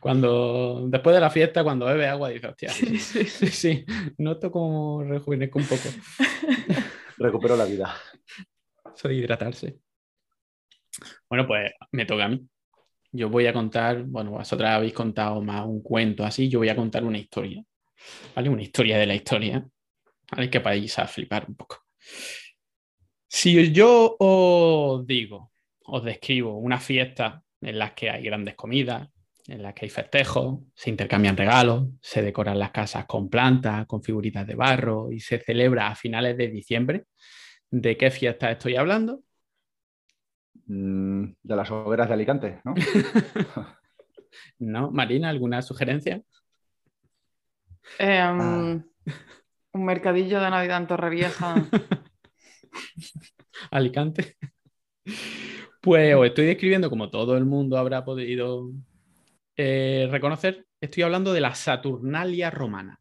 [0.00, 3.84] Cuando, después de la fiesta, cuando bebe agua, dice, hostia, Sí, sí, sí, sí,
[4.16, 5.90] noto como rejuvenezco un poco.
[7.18, 7.94] Recupero la vida.
[9.04, 9.80] De hidratarse.
[11.28, 12.48] Bueno, pues me toca a mí.
[13.12, 16.76] Yo voy a contar, bueno, vosotras habéis contado más un cuento así, yo voy a
[16.76, 17.62] contar una historia.
[18.34, 18.48] ¿Vale?
[18.48, 19.66] Una historia de la historia.
[20.30, 20.50] ¿Vale?
[20.50, 21.84] Que vais a flipar un poco.
[23.28, 25.52] Si yo os digo,
[25.84, 29.08] os describo una fiesta en las que hay grandes comidas,
[29.48, 34.02] en las que hay festejos, se intercambian regalos, se decoran las casas con plantas, con
[34.02, 37.04] figuritas de barro y se celebra a finales de diciembre,
[37.70, 39.22] ¿de qué fiesta estoy hablando?
[40.66, 42.74] Mm, de las hogueras de Alicante, ¿no?
[44.58, 44.90] ¿No?
[44.90, 46.22] Marina, ¿alguna sugerencia?
[47.98, 48.84] Em, Ah.
[49.72, 51.54] Un mercadillo de Navidad en Torrevieja.
[53.70, 54.36] Alicante.
[55.82, 58.70] Pues os estoy describiendo, como todo el mundo habrá podido
[59.54, 62.98] eh, reconocer, estoy hablando de la Saturnalia romana.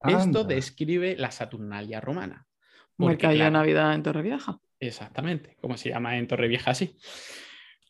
[0.00, 2.46] Esto describe la Saturnalia romana.
[2.96, 4.58] Porque, mercadillo de Navidad en Torrevieja.
[4.82, 6.96] Exactamente, como se llama en Torrevieja así.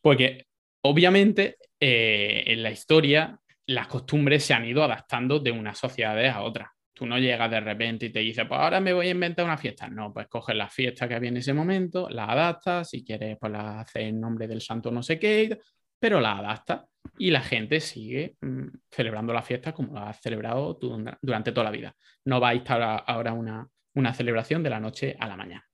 [0.03, 0.45] Porque
[0.83, 6.43] obviamente eh, en la historia las costumbres se han ido adaptando de unas sociedades a
[6.43, 6.69] otras.
[6.93, 9.57] Tú no llegas de repente y te dices, pues ahora me voy a inventar una
[9.57, 9.89] fiesta.
[9.89, 13.51] No, pues coges la fiesta que había en ese momento, la adaptas, si quieres, pues
[13.51, 15.59] la haces en nombre del santo no sé qué,
[15.99, 16.83] pero la adaptas
[17.17, 21.65] y la gente sigue mm, celebrando la fiesta como la has celebrado tú durante toda
[21.65, 21.97] la vida.
[22.27, 25.72] No va a estar ahora una, una celebración de la noche a la mañana.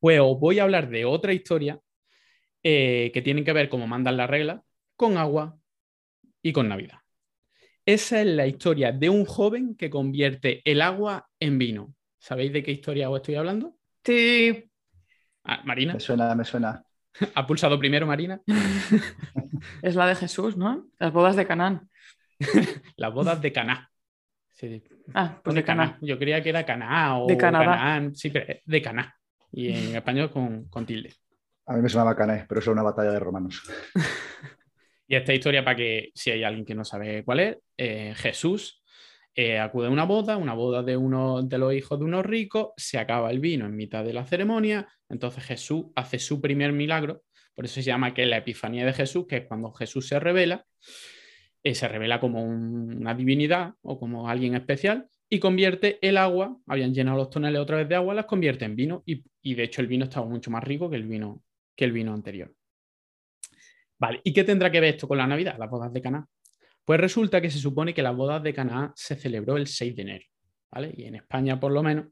[0.00, 1.80] Pues os voy a hablar de otra historia
[2.62, 4.60] eh, que tiene que ver, como mandan las reglas,
[4.96, 5.58] con agua
[6.42, 6.98] y con Navidad.
[7.84, 11.94] Esa es la historia de un joven que convierte el agua en vino.
[12.18, 13.76] ¿Sabéis de qué historia os estoy hablando?
[14.04, 14.68] Sí.
[15.44, 15.94] Ah, Marina.
[15.94, 16.82] Me suena, me suena.
[17.34, 18.40] ¿Ha pulsado primero, Marina?
[19.82, 20.88] es la de Jesús, ¿no?
[20.98, 21.88] Las bodas de Canaán.
[22.96, 23.90] Las bodas de Caná.
[25.14, 25.98] Ah, pues de, Caná.
[26.00, 27.64] Yo creía que era Caná o de Canadá.
[27.64, 28.14] Canaán.
[28.14, 29.14] Sí, pero de Caná.
[29.52, 31.14] Y en español con, con tilde.
[31.66, 33.62] A mí me sonaba Cané, pero eso es una batalla de romanos.
[35.08, 38.82] Y esta historia, para que si hay alguien que no sabe cuál es, eh, Jesús
[39.34, 42.70] eh, acude a una boda, una boda de uno de los hijos de unos ricos,
[42.76, 47.22] se acaba el vino en mitad de la ceremonia, entonces Jesús hace su primer milagro,
[47.54, 50.18] por eso se llama que es la Epifanía de Jesús, que es cuando Jesús se
[50.18, 50.64] revela,
[51.62, 56.94] eh, se revela como una divinidad o como alguien especial y convierte el agua, habían
[56.94, 59.86] llenado los toneles otra vez de agua, las convierte en vino y, de hecho el
[59.88, 61.42] vino estaba mucho más rico que el vino,
[61.74, 62.54] que el vino anterior.
[63.98, 66.26] Vale, ¿y qué tendrá que ver esto con la Navidad, las bodas de Caná?
[66.84, 70.02] Pues resulta que se supone que las bodas de Caná se celebró el 6 de
[70.02, 70.24] enero,
[70.70, 70.92] ¿vale?
[70.96, 72.06] Y en España, por lo menos,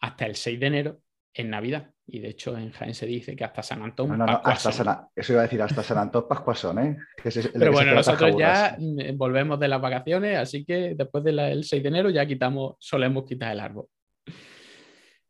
[0.00, 1.00] hasta el 6 de enero
[1.38, 1.90] es Navidad.
[2.06, 4.08] Y de hecho, en Jaén se dice que hasta San Antón.
[4.08, 6.96] No, no, no, hasta San, eso iba a decir, hasta San Antón Pascuas son, ¿eh?
[7.22, 8.76] Que Pero bueno, nosotros ya
[9.14, 13.52] volvemos de las vacaciones, así que después del 6 de enero ya quitamos, solemos quitar
[13.52, 13.86] el árbol.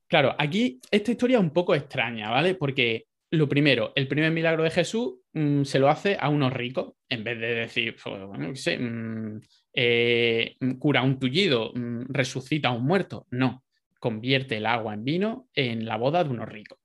[0.07, 2.55] Claro, aquí esta historia es un poco extraña, ¿vale?
[2.55, 6.95] Porque lo primero, el primer milagro de Jesús mmm, se lo hace a unos ricos,
[7.09, 9.41] en vez de decir, pues, bueno, qué sé, mmm,
[9.75, 13.27] eh, cura un tullido, mmm, resucita a un muerto.
[13.31, 13.65] No,
[13.99, 16.79] convierte el agua en vino en la boda de unos ricos.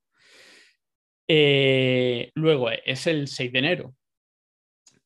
[1.27, 3.95] Eh, luego es el 6 de enero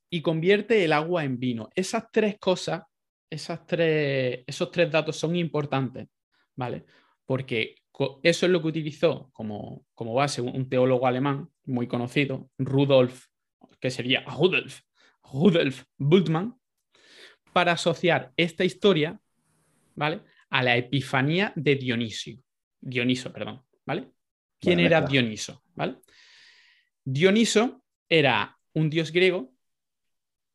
[0.10, 1.70] y convierte el agua en vino.
[1.76, 2.84] Esas tres cosas,
[3.30, 6.08] esas tres, esos tres datos son importantes,
[6.56, 6.86] ¿vale?
[7.26, 7.76] Porque
[8.24, 13.26] eso es lo que utilizó como, como base un teólogo alemán muy conocido, Rudolf,
[13.80, 14.82] que sería Rudolf,
[15.24, 16.58] Rudolf Bultmann,
[17.54, 19.20] para asociar esta historia,
[19.96, 20.22] ¿vale?
[20.49, 22.39] A la epifanía de Dionisio.
[22.79, 24.12] Dioniso, perdón, ¿vale?
[24.60, 25.63] ¿Quién era Dioniso?
[25.75, 25.97] ¿Vale?
[27.03, 29.53] Dioniso era un dios griego,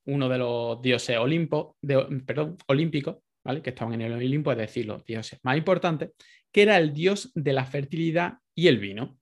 [0.07, 3.63] uno de los dioses Olimpo, de, perdón, olímpicos, ¿vale?
[3.63, 6.11] que estaban en el Olimpo, es decir, los dioses más importantes,
[6.51, 9.19] que era el dios de la fertilidad y el vino.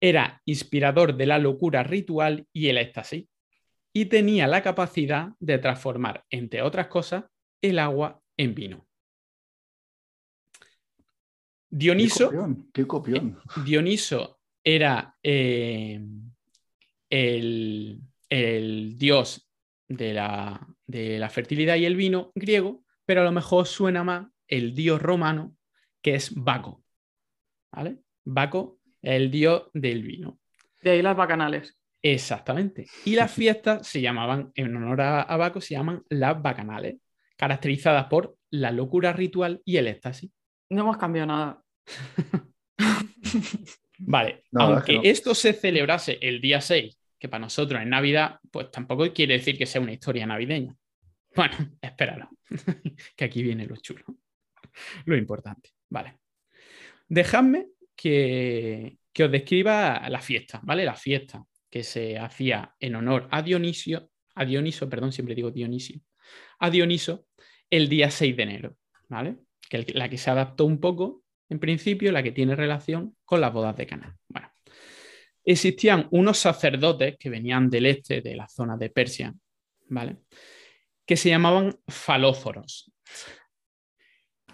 [0.00, 3.26] Era inspirador de la locura ritual y el éxtasis,
[3.94, 7.24] y tenía la capacidad de transformar, entre otras cosas,
[7.60, 8.86] el agua en vino.
[11.74, 12.30] Dioniso,
[12.70, 15.98] qué copión, qué Dioniso era eh,
[17.08, 19.50] el, el, dios
[19.88, 24.26] de la, de la fertilidad y el vino griego, pero a lo mejor suena más
[24.48, 25.56] el dios romano
[26.02, 26.84] que es Baco.
[27.72, 28.00] ¿Vale?
[28.22, 30.38] Baco es el dios del vino.
[30.82, 31.78] De ahí las bacanales.
[32.02, 32.86] Exactamente.
[33.06, 36.96] Y las fiestas se llamaban, en honor a, Baco, se llaman las bacanales,
[37.38, 40.30] caracterizadas por la locura ritual y el éxtasis.
[40.72, 41.62] No hemos cambiado nada.
[43.98, 45.00] vale, no, aunque no.
[45.04, 49.58] esto se celebrase el día 6, que para nosotros es Navidad, pues tampoco quiere decir
[49.58, 50.74] que sea una historia navideña.
[51.36, 52.30] Bueno, espéralo,
[53.16, 54.04] que aquí viene lo chulo,
[55.04, 55.70] lo importante.
[55.90, 56.20] Vale.
[57.06, 60.86] Dejadme que, que, os describa la fiesta, ¿vale?
[60.86, 66.00] La fiesta que se hacía en honor a Dionisio, a Dioniso, perdón, siempre digo Dionisio,
[66.60, 67.26] a Dioniso
[67.68, 68.76] el día 6 de enero,
[69.08, 69.36] ¿vale?
[69.72, 73.54] Que la que se adaptó un poco, en principio, la que tiene relación con las
[73.54, 74.18] bodas de Cana.
[74.28, 74.52] Bueno,
[75.42, 79.34] existían unos sacerdotes que venían del este, de la zona de Persia,
[79.88, 80.18] ¿vale?
[81.06, 82.92] Que se llamaban falóforos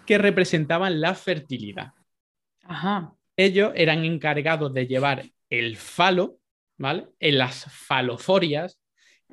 [0.05, 1.91] que representaban la fertilidad.
[2.63, 3.13] Ajá.
[3.35, 6.37] Ellos eran encargados de llevar el falo,
[6.77, 7.09] ¿vale?
[7.19, 8.79] En las faloforias,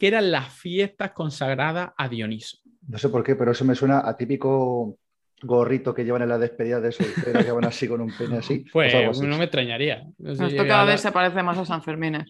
[0.00, 2.58] que eran las fiestas consagradas a Dioniso.
[2.88, 4.98] No sé por qué, pero eso me suena a típico
[5.42, 8.64] gorrito que llevan en la despedida de soltera, que van así con un pene así.
[8.72, 9.26] Pues así.
[9.26, 10.04] no me extrañaría.
[10.18, 12.24] No sé, Esto cada vez se parece más a San Fermín.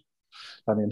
[0.64, 0.90] También.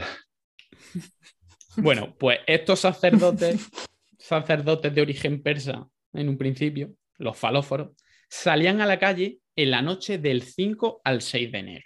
[1.77, 3.69] Bueno, pues estos sacerdotes,
[4.19, 7.91] sacerdotes de origen persa, en un principio, los falóforos,
[8.29, 11.85] salían a la calle en la noche del 5 al 6 de enero.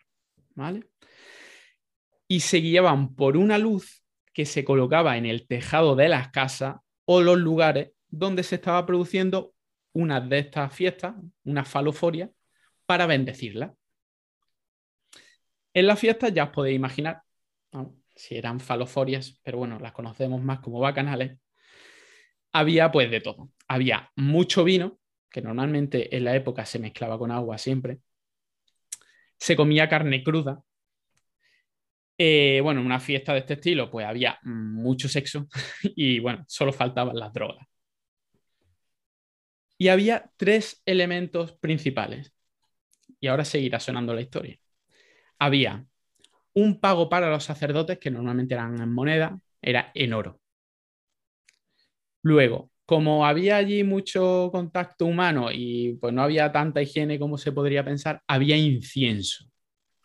[0.59, 0.85] ¿vale?
[2.27, 4.03] Y se guiaban por una luz
[4.35, 8.85] que se colocaba en el tejado de las casas o los lugares donde se estaba
[8.85, 9.55] produciendo
[9.99, 12.31] una de estas fiestas, una faloforia,
[12.87, 13.75] para bendecirla.
[15.75, 17.23] En las fiestas ya os podéis imaginar,
[18.15, 21.39] si eran faloforias, pero bueno, las conocemos más como bacanales,
[22.53, 23.51] había pues de todo.
[23.67, 27.99] Había mucho vino, que normalmente en la época se mezclaba con agua siempre.
[29.37, 30.63] se comía carne cruda.
[32.17, 35.49] Eh, bueno, en una fiesta de este estilo, pues había mucho sexo
[35.83, 37.67] y bueno, solo faltaban las drogas.
[39.79, 42.35] Y había tres elementos principales.
[43.21, 44.59] Y ahora seguirá sonando la historia.
[45.39, 45.87] Había
[46.55, 50.41] un pago para los sacerdotes, que normalmente eran en moneda, era en oro.
[52.23, 57.53] Luego, como había allí mucho contacto humano y pues no había tanta higiene como se
[57.53, 59.45] podría pensar, había incienso.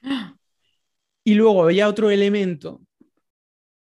[1.26, 2.82] Y luego había otro elemento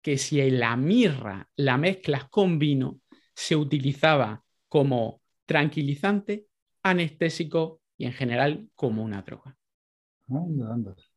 [0.03, 3.01] que si la mirra la mezclas con vino,
[3.35, 6.47] se utilizaba como tranquilizante,
[6.83, 9.57] anestésico y en general como una droga.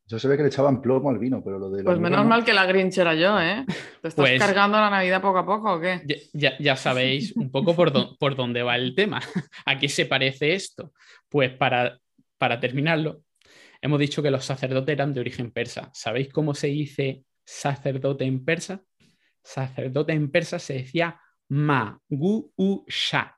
[0.08, 1.84] Yo se ve que le echaban plomo al vino, pero lo de...
[1.84, 3.66] Pues menos mal que la Grinch era yo, ¿eh?
[4.02, 6.02] ¿Te estás pues cargando la Navidad poco a poco o qué?
[6.34, 9.20] Ya, sabéis un poco por, por, dónde va el tema.
[9.66, 10.94] ¿A qué se parece esto?
[11.30, 12.00] Pues para,
[12.38, 13.22] para terminarlo,
[13.82, 15.90] hemos dicho que los sacerdotes eran de origen persa.
[15.94, 18.84] ¿Sabéis cómo se dice sacerdote en persa?
[19.44, 23.35] Sacerdote en persa se decía ma gu u sha.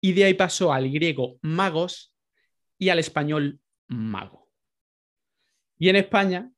[0.00, 2.14] Y de ahí pasó al griego magos
[2.78, 4.48] y al español mago.
[5.78, 6.50] Y en España,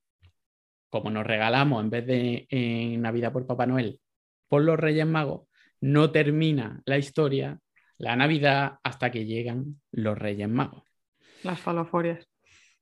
[0.89, 4.01] como nos regalamos en vez de Navidad por Papá Noel,
[4.49, 5.49] por los Reyes Magos,
[5.81, 7.61] no termina la historia,
[7.99, 10.85] la Navidad, hasta que llegan los Reyes Magos.
[11.43, 12.30] Las faloforias.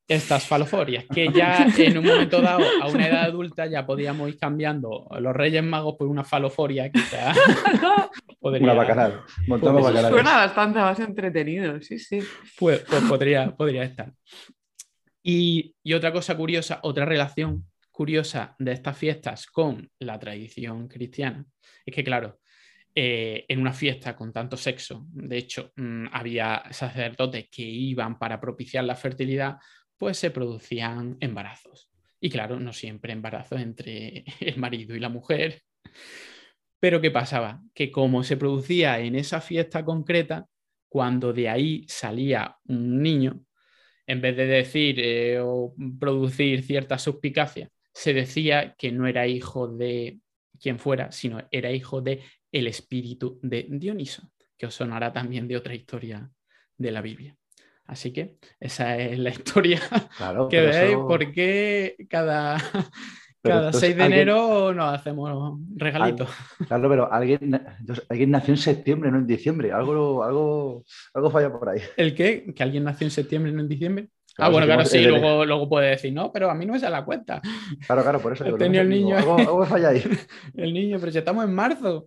[0.09, 4.39] Estas faloforias, que ya en un momento dado, a una edad adulta, ya podíamos ir
[4.39, 7.35] cambiando los Reyes Magos por una faloforia, quizá.
[8.41, 9.21] podría, una bacanal.
[9.47, 12.21] Montamos pues, Suena bastante más entretenido, sí, sí.
[12.59, 14.11] Pues, pues podría, podría estar.
[15.23, 21.45] Y, otra cosa curiosa, otra relación curiosa de estas fiestas con la tradición cristiana,
[21.85, 22.39] es que, claro,
[22.95, 28.41] eh, en una fiesta con tanto sexo, de hecho, mm, había sacerdotes que iban para
[28.41, 29.59] propiciar la fertilidad,
[29.99, 31.91] pues se producían embarazos.
[32.21, 35.63] Y claro, no siempre embarazos entre el marido y la mujer.
[36.81, 37.61] Pero ¿qué pasaba?
[37.75, 40.47] Que como se producía en esa fiesta concreta,
[40.89, 43.45] cuando de ahí salía un niño,
[44.07, 49.69] en vez de decir eh, o producir cierta suspicacia, se decía que no era hijo
[49.69, 50.21] de
[50.59, 55.57] quien fuera, sino era hijo de el espíritu de Dioniso, que os sonará también de
[55.57, 56.31] otra historia
[56.77, 57.37] de la Biblia.
[57.89, 59.81] Así que esa es la historia
[60.51, 62.59] que veis por qué cada,
[63.43, 66.29] cada 6 de enero nos hacemos regalitos.
[66.69, 67.61] Claro, pero alguien,
[68.11, 69.73] alguien nació en septiembre, no en diciembre.
[69.73, 71.81] Algo, algo, algo falla por ahí.
[71.97, 72.53] ¿El qué?
[72.55, 74.11] ¿Que alguien nació en septiembre, no en diciembre?
[74.37, 76.93] ah, bueno, claro, sí, luego, luego puede decir, no, pero a mí no me sale
[76.93, 77.41] la cuenta.
[77.87, 78.59] Claro, claro, por eso digo.
[78.59, 79.17] Tenía el niño.
[79.17, 80.03] Algo, falla ahí.
[80.55, 82.05] el niño, pero ya estamos en marzo.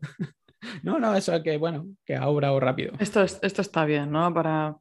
[0.84, 2.94] No, no, eso es que, bueno, que ha obrado rápido.
[3.00, 4.32] Esto, esto está bien, ¿no?
[4.32, 4.78] Para,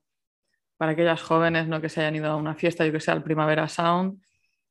[0.80, 1.82] para aquellas jóvenes ¿no?
[1.82, 4.18] que se hayan ido a una fiesta, yo que sé, al Primavera Sound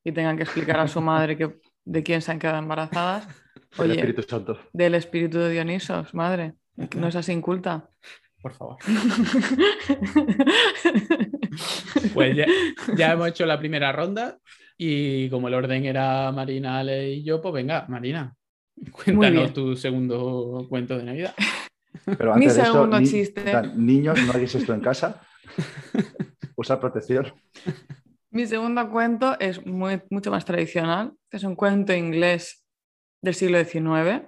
[0.03, 3.27] y tengan que explicar a su madre que de quién se han quedado embarazadas.
[3.77, 4.57] Oye, del Espíritu Santo.
[4.73, 6.55] Del Espíritu de Dionisos, madre.
[6.97, 7.91] No es así inculta.
[8.41, 8.77] Por favor.
[12.15, 12.37] pues
[12.97, 14.39] ya, hemos hecho la primera ronda
[14.79, 18.33] y como el orden era Marina, Ale y yo, pues venga, Marina,
[18.91, 21.35] cuéntanos tu segundo cuento de Navidad.
[22.03, 23.43] Pero antes Mi segundo chiste.
[23.75, 25.21] niños, no hagáis esto en casa.
[26.55, 27.33] Usar protección.
[28.31, 32.63] Mi segundo cuento es muy, mucho más tradicional, es un cuento inglés
[33.21, 34.27] del siglo XIX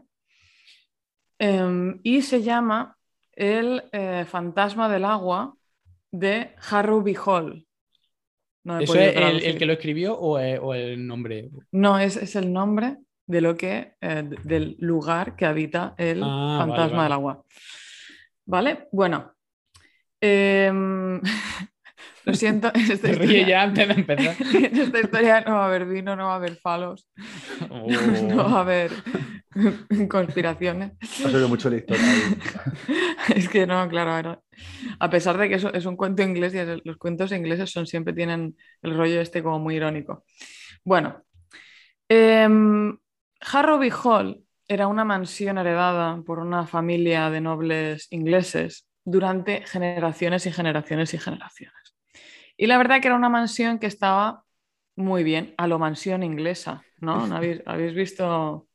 [1.39, 2.97] em, y se llama
[3.31, 5.55] El eh, fantasma del agua
[6.11, 7.65] de Harrowby Hall.
[8.79, 11.49] ¿Eso es el, que lo escribió o, el nombre?
[11.71, 17.03] No, es, el nombre de lo que, eh, del lugar que habita el ah, fantasma
[17.03, 17.43] del agua.
[18.45, 18.87] ¿Vale?
[18.91, 19.33] Bueno.
[20.21, 21.19] Em,
[22.25, 22.71] Lo siento.
[22.73, 24.35] Esta historia, ya antes de empezar.
[24.73, 27.09] esta historia no va a haber vino, no va a haber falos,
[27.69, 28.91] no va a haber
[30.07, 30.93] conspiraciones.
[31.01, 32.03] Ha sido mucho la historia.
[33.35, 34.43] es que no, claro,
[34.99, 38.13] a pesar de que eso es un cuento inglés y los cuentos ingleses son, siempre
[38.13, 40.23] tienen el rollo este como muy irónico.
[40.83, 41.23] Bueno,
[42.07, 42.47] eh,
[43.41, 50.51] Harrowby Hall era una mansión heredada por una familia de nobles ingleses durante generaciones y
[50.51, 51.95] generaciones y generaciones.
[52.57, 54.43] Y la verdad que era una mansión que estaba
[54.95, 57.25] muy bien, a lo mansión inglesa, ¿no?
[57.33, 58.67] ¿Habéis, ¿Habéis, visto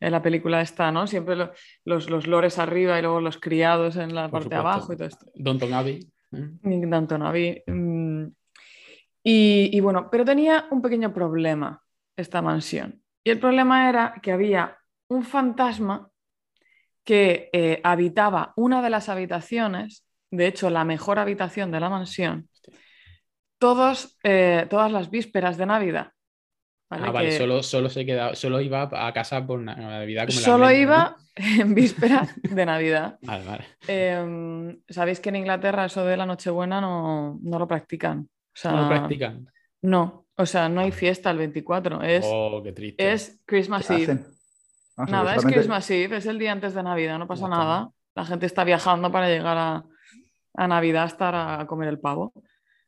[0.00, 1.06] en la película esta, ¿no?
[1.06, 4.96] Siempre los, los, lores arriba y luego los criados en la parte de abajo y
[4.96, 5.26] todo esto.
[5.34, 6.10] Don Abbey.
[6.30, 7.62] Downton Abbey.
[7.66, 8.26] Mm.
[9.22, 11.82] Y, y bueno, pero tenía un pequeño problema
[12.16, 13.02] esta mansión.
[13.22, 14.76] Y el problema era que había
[15.08, 16.10] un fantasma
[17.04, 22.48] que eh, habitaba una de las habitaciones, de hecho la mejor habitación de la mansión,
[23.58, 26.10] todos, eh, todas las vísperas de Navidad.
[26.90, 30.26] Ah, vale, solo, solo, se quedaba, solo iba a casa por Navidad.
[30.26, 33.18] Como solo iba en vísperas de Navidad.
[33.22, 33.64] vale, vale.
[33.86, 38.28] Em, Sabéis que en Inglaterra eso de la Nochebuena no, no lo practican.
[38.64, 39.46] ¿No lo practican?
[39.82, 42.02] No, o sea, no hay fiesta el 24.
[42.02, 43.12] Es, oh, qué triste.
[43.12, 44.20] Es Christmas Eve.
[44.96, 47.90] Ah, nada, es Christmas Eve, es el día antes de Navidad, no pasa nada.
[48.14, 49.84] La gente está viajando para llegar a,
[50.54, 52.32] a Navidad, estar a comer el pavo.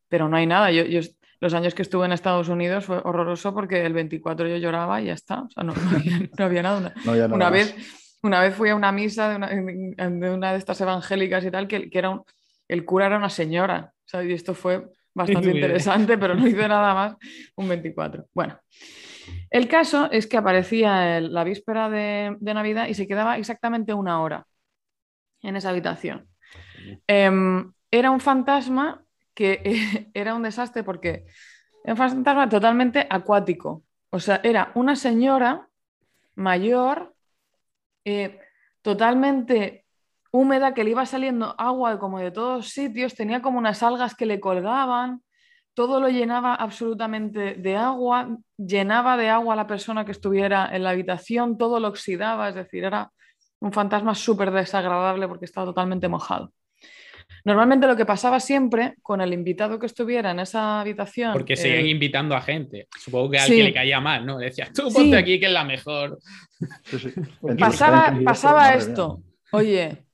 [0.08, 0.70] Pero no hay nada.
[0.70, 1.00] Yo, yo,
[1.40, 5.06] los años que estuve en Estados Unidos fue horroroso porque el 24 yo lloraba y
[5.06, 5.42] ya está.
[5.42, 5.74] O sea, no,
[6.38, 6.94] había, nada.
[7.30, 7.74] una, vez,
[8.22, 11.68] una vez fui a una misa de una de, una de estas evangélicas y tal,
[11.68, 12.22] que, que era
[12.68, 13.92] el cura era una señora.
[14.24, 17.16] y esto fue bastante interesante, pero no hice nada más
[17.56, 18.26] un 24.
[18.32, 18.58] Bueno,
[19.50, 24.46] el caso es que aparecía la víspera de, Navidad y se quedaba exactamente una hora
[25.42, 26.28] en esa habitación.
[27.06, 29.04] Em, era un fantasma
[29.34, 29.60] que
[30.14, 31.24] era un desastre porque
[31.84, 33.84] era un fantasma totalmente acuático.
[34.10, 35.68] O sea, era una señora
[36.34, 37.14] mayor,
[38.04, 38.40] eh,
[38.82, 39.84] totalmente
[40.30, 44.26] húmeda, que le iba saliendo agua como de todos sitios, tenía como unas algas que
[44.26, 45.22] le colgaban,
[45.76, 50.82] todo lo llenaba absolutamente de agua, llenaba de agua a la persona que estuviera en
[50.82, 53.12] la habitación, todo lo oxidaba, es decir, era
[53.60, 56.50] un fantasma súper desagradable porque estaba totalmente mojado.
[57.44, 61.34] Normalmente lo que pasaba siempre con el invitado que estuviera en esa habitación.
[61.34, 62.88] Porque seguían invitando a gente.
[62.98, 64.38] Supongo que a alguien le caía mal, ¿no?
[64.38, 66.18] Decías, tú ponte aquí que es la mejor.
[67.58, 69.20] pasaba, pasaba esto.
[69.52, 70.05] Oye,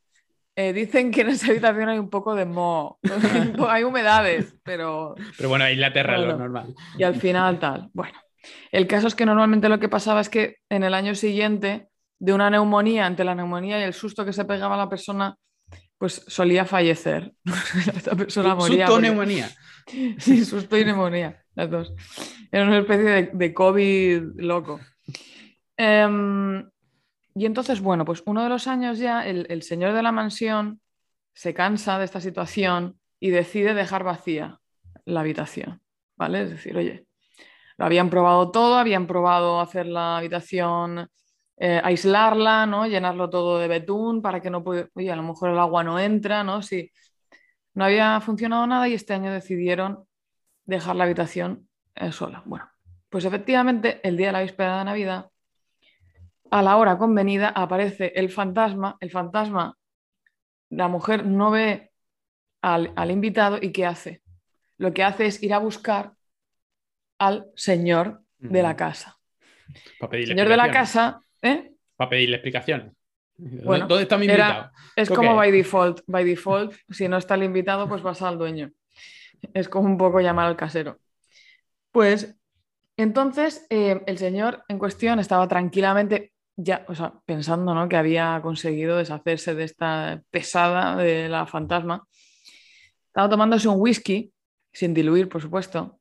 [0.54, 2.98] eh, dicen que en esa habitación hay un poco de moho.
[3.68, 5.14] hay humedades, pero.
[5.36, 6.74] Pero bueno, Inglaterra es lo normal.
[6.98, 7.88] Y al final tal.
[7.92, 8.18] Bueno,
[8.70, 11.88] el caso es que normalmente lo que pasaba es que en el año siguiente,
[12.18, 15.36] de una neumonía, ante la neumonía y el susto que se pegaba a la persona,
[15.98, 17.32] pues solía fallecer.
[17.96, 18.86] Esta persona moría.
[18.86, 19.50] Susto neumonía.
[20.18, 21.92] Sí, susto y neumonía, las dos.
[22.52, 24.78] Era una especie de, COVID loco.
[25.76, 26.70] Em,
[27.34, 30.80] y entonces, bueno, pues uno de los años ya el, señor de la mansión
[31.32, 34.60] se cansa de esta situación y decide dejar vacía
[35.04, 35.80] la habitación,
[36.16, 36.42] ¿vale?
[36.42, 37.06] Es decir, oye,
[37.78, 41.08] lo habían probado todo, habían probado hacer la habitación
[41.56, 42.86] eh, aislarla, ¿no?
[42.86, 45.98] Llenarlo todo de betún para que no pueda, oye, a lo mejor el agua no
[45.98, 46.60] entra, ¿no?
[46.60, 46.90] Sí,
[47.74, 50.04] no había funcionado nada y este año decidieron
[50.64, 52.42] dejar la habitación eh, sola.
[52.44, 52.68] Bueno,
[53.08, 55.31] pues efectivamente el día de la víspera de Navidad,
[56.52, 59.78] a la hora convenida, aparece el fantasma, el fantasma,
[60.68, 61.90] la mujer no ve
[62.60, 64.22] al, invitado y ¿qué hace?
[64.76, 66.12] Lo que hace es ir a buscar
[67.18, 69.18] al señor de la casa.
[70.10, 71.72] El señor de la casa ¿Eh?
[71.96, 72.92] Para pedirle explicaciones.
[73.38, 74.70] ¿Dónde está mi invitado?
[74.94, 76.02] es como by default.
[76.06, 78.70] By default, si no está el invitado, pues vas al dueño.
[79.54, 80.98] Es como un poco llamar al casero.
[81.90, 82.36] Pues
[82.98, 87.88] entonces eh, el señor en cuestión estaba tranquilamente ya, o sea, pensando ¿no?
[87.88, 92.06] que había conseguido deshacerse de esta pesada de la fantasma.
[93.06, 94.32] Estaba tomándose un whisky,
[94.72, 96.00] sin diluir, por supuesto,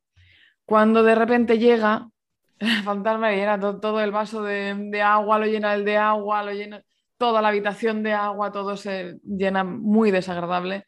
[0.66, 2.10] cuando de repente llega
[2.60, 6.84] el fantasma llena todo, el vaso de, agua, lo llena el de agua, lo llena
[7.18, 10.86] toda la habitación de agua, todo se llena muy desagradable.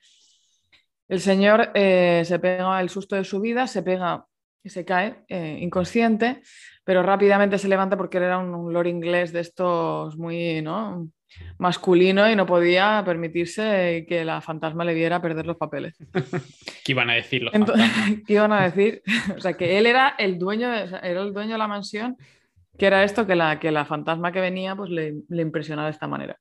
[1.08, 4.26] El señor eh, se pega el susto de su vida, se pega
[4.64, 6.42] y se cae eh, inconsciente,
[6.84, 11.08] pero rápidamente se levanta porque él era un, un lord inglés de estos muy, ¿no?
[11.58, 15.98] masculino y no podía permitirse que la fantasma le viera perder los papeles.
[16.84, 17.54] ¿Qué iban a decir los
[18.28, 19.02] ¿Qué iban a decir?
[19.38, 22.18] O sea, que él era el dueño de, era el dueño de la mansión,
[22.78, 25.94] que era esto, que la, que la fantasma que venía pues le, le impresionaba de
[25.94, 26.38] esta manera.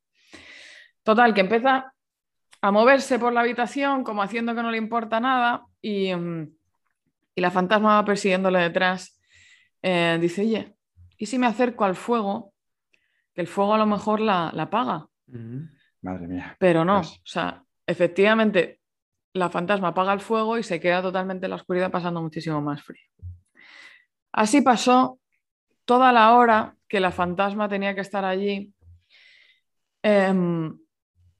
[1.03, 1.93] Total, que empieza
[2.61, 6.49] a moverse por la habitación como haciendo que no le importa nada y, mm,
[7.35, 9.21] y la fantasma va persiguiéndole detrás.
[9.83, 10.77] Eh, dice, oye,
[11.19, 12.53] ¿y si me acerco al fuego
[13.35, 15.09] que el fuego a lo mejor la, apaga.
[16.03, 16.57] Madre mía.
[16.59, 18.81] Pero no, pues o sea, efectivamente
[19.35, 22.83] la fantasma apaga el fuego y se queda totalmente en la oscuridad pasando muchísimo más
[22.83, 23.03] frío.
[24.33, 25.19] Así pasó
[25.85, 28.75] toda la hora que la fantasma tenía que estar allí,
[30.03, 30.77] em,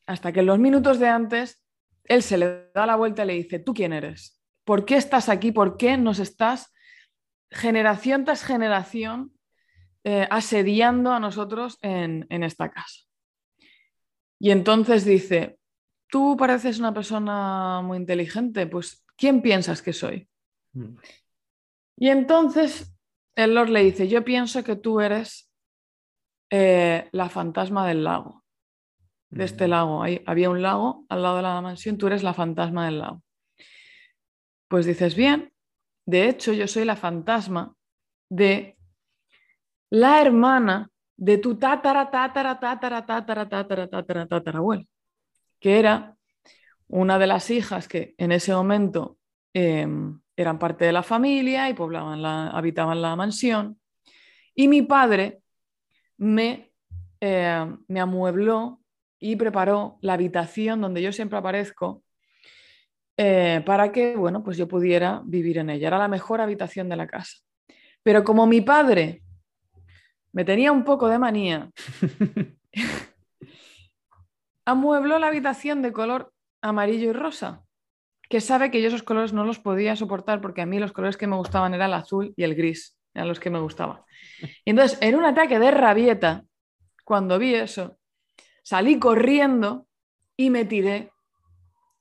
[0.07, 1.63] hasta que en los minutos de antes,
[2.05, 4.41] él se le da la vuelta y le dice, ¿tú quién eres?
[4.65, 5.53] ¿Por qué estás aquí?
[5.53, 6.72] ¿Por qué nos estás
[7.53, 9.33] generación tras generación
[10.05, 13.03] eh, asediando a nosotros en, esta casa.
[14.41, 15.59] Y entonces dice,
[16.09, 20.29] tú pareces una persona muy inteligente, pues ¿quién piensas que soy?
[20.73, 20.97] Mm.
[21.99, 22.93] Y entonces
[23.37, 25.53] el Lord le dice, yo pienso que tú eres
[26.51, 28.43] eh, la fantasma del lago,
[29.31, 29.71] de este mm.
[29.71, 30.03] lago.
[30.03, 33.23] Ahí, había un lago al lado de la mansión, tú eres la fantasma del lago.
[34.67, 35.53] Pues dices, bien,
[36.07, 37.75] de hecho, yo soy la fantasma
[38.29, 38.77] de
[39.91, 44.85] la hermana de tu tatara, tatara, tatara, tatara, tatara, tatara, tatarabuelo,
[45.61, 46.17] que era
[46.89, 49.19] una de las hijas que en ese momento
[49.55, 53.79] em, eran parte de la familia y poblaban la, habitaban la mansión.
[54.55, 55.43] Y mi padre
[56.17, 56.73] me,
[57.21, 58.81] em, me amuebló
[59.19, 62.02] y preparó la habitación donde yo siempre aparezco
[63.17, 65.89] eh, para que, bueno, pues yo pudiera vivir en ella.
[65.89, 67.39] Era la mejor habitación de la casa.
[68.03, 69.23] Pero como mi padre
[70.33, 71.71] me tenía un poco de manía,
[74.65, 76.33] amuebló la habitación de color
[76.63, 77.63] amarillo y rosa,
[78.29, 81.17] que sabe que yo esos colores no los podía soportar porque a mí los colores
[81.17, 84.01] que me gustaban era el azul y el gris, eran los que me gustaban.
[84.65, 86.45] Y entonces, en un ataque de rabieta,
[87.05, 87.99] cuando vi eso,
[88.63, 89.87] salí corriendo
[90.37, 91.12] y me tiré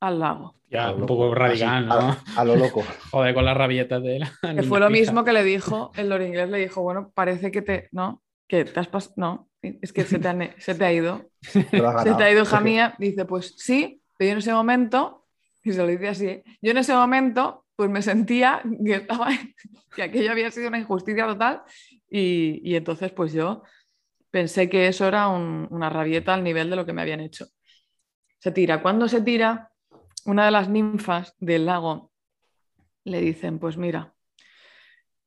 [0.02, 0.56] al lago.
[0.70, 2.18] Ya, un poco radical, ¿no?
[2.36, 2.84] A, lo loco.
[3.12, 4.32] Joder, con las rabietas de la.
[4.56, 7.62] Que fue lo mismo que le dijo, el lord inglés le dijo, bueno, parece que
[7.62, 7.88] te.
[7.92, 9.14] No, que te has pasado.
[9.18, 10.34] No, es que se te, ha
[10.94, 11.30] ido.
[11.42, 12.96] se te ha ido, hija mía.
[12.98, 15.26] Dice, pues sí, pero yo en ese momento,
[15.64, 19.28] y se lo dice así, yo en ese momento, pues me sentía que, estaba,
[19.96, 21.64] que aquello había sido una injusticia total.
[22.10, 23.64] Y, y entonces, pues yo
[24.32, 27.48] pensé que eso era una rabieta al nivel de lo que me habían hecho.
[28.40, 28.82] Se tira.
[28.82, 29.71] ¿Cuándo se tira?
[30.26, 32.12] Una de las ninfas del lago
[33.04, 34.14] le dicen, pues mira,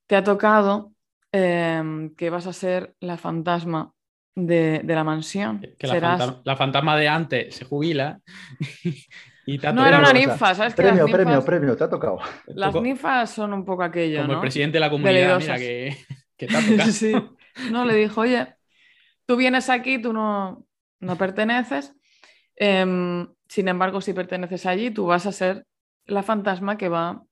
[0.07, 0.93] te ha tocado
[1.33, 3.93] em, que vas a ser la fantasma
[4.35, 5.61] de, la mansión.
[5.79, 8.21] Que la, fantasma, de antes se jubila.
[9.47, 10.75] y te no era una ninfa, ¿sabes?
[10.75, 12.19] Premio, premio, premio, te ha tocado.
[12.47, 14.23] Las ninfas son un poco aquello.
[14.23, 15.97] Como el presidente de la comunidad, mira que,
[16.37, 16.93] te ha tocado.
[16.93, 17.13] sí.
[17.71, 18.55] No, le dijo, oye,
[19.27, 20.67] tú vienes aquí, tú no,
[21.01, 21.95] no perteneces.
[22.57, 25.65] Em, sin embargo, si perteneces allí, tú vas a ser
[26.07, 27.23] la fantasma que va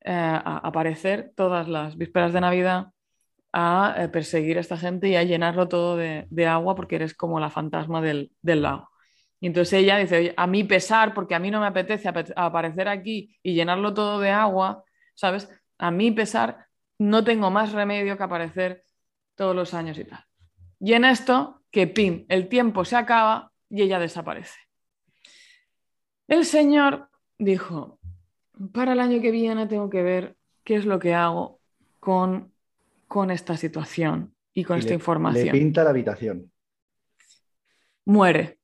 [0.00, 2.88] eh, a aparecer todas las vísperas de Navidad
[3.52, 7.38] a eh, perseguir a esta gente y a llenarlo todo de, agua porque eres como
[7.38, 8.90] la fantasma del, lago.
[9.38, 13.38] Y entonces ella dice, a mí pesar, porque a mí no me apetece aparecer aquí
[13.40, 14.82] y llenarlo todo de agua,
[15.14, 15.48] ¿sabes?
[15.78, 16.66] A mí pesar,
[16.98, 18.82] no tengo más remedio que aparecer
[19.36, 20.24] todos los años y tal.
[20.80, 24.71] Y en esto, que pim, el tiempo se acaba y ella desaparece.
[26.28, 27.08] El Señor
[27.38, 27.98] dijo,
[28.72, 31.60] para el año que viene tengo que ver qué es lo que hago
[32.00, 32.52] con,
[33.08, 35.46] con esta situación y con esta información.
[35.46, 36.50] Le pinta la habitación.
[38.04, 38.58] Muere.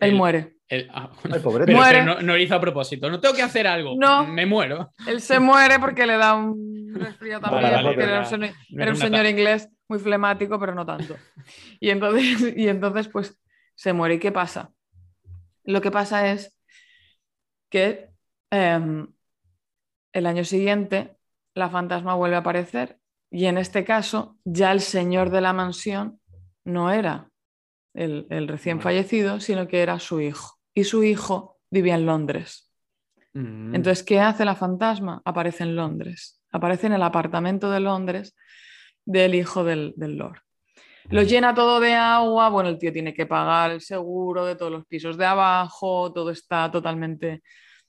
[0.00, 0.56] Él muere.
[0.90, 1.10] Ah,
[1.68, 2.04] muere.
[2.04, 3.08] No, lo hizo a propósito.
[3.08, 3.94] No tengo que hacer algo.
[3.96, 4.26] No.
[4.26, 4.92] Me muero.
[5.06, 8.00] Él se muere porque le da un resfriado también.
[8.00, 11.16] era, un, señor inglés muy flemático, pero no tanto.
[11.80, 13.38] Y entonces, y entonces, pues,
[13.74, 14.14] se muere.
[14.14, 14.72] ¿Y qué pasa?
[15.66, 16.56] Lo que pasa es
[17.68, 18.08] que
[18.50, 19.08] em,
[20.12, 21.16] el año siguiente
[21.54, 22.98] la fantasma vuelve a aparecer
[23.30, 26.20] y en este caso ya el señor de la mansión
[26.64, 27.30] no era
[27.94, 30.58] el, recién fallecido, sino que era su hijo.
[30.74, 32.70] Y su hijo vivía en Londres.
[33.32, 33.74] Mm.
[33.74, 35.22] Entonces, ¿qué hace la fantasma?
[35.24, 36.42] Aparece en Londres.
[36.50, 38.36] Aparece en el apartamento de Londres
[39.04, 40.40] del hijo del, del Lord.
[41.10, 44.72] Lo llena todo de agua, bueno, el tío tiene que pagar el seguro de todos
[44.72, 47.42] los pisos de abajo, todo está totalmente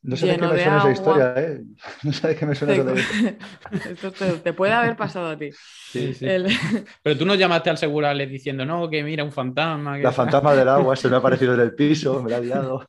[0.08, 1.64] no sé de qué me suena esa historia, ¿eh?
[2.04, 5.50] No sé de qué me suena te, Esto te, puede haber pasado a ti.
[5.92, 6.26] Sí, sí.
[7.04, 9.98] Pero tú no llamaste al seguro diciendo, no, que mira, un fantasma.
[9.98, 12.88] La fantasma del agua se me ha aparecido en el piso, me la ha liado.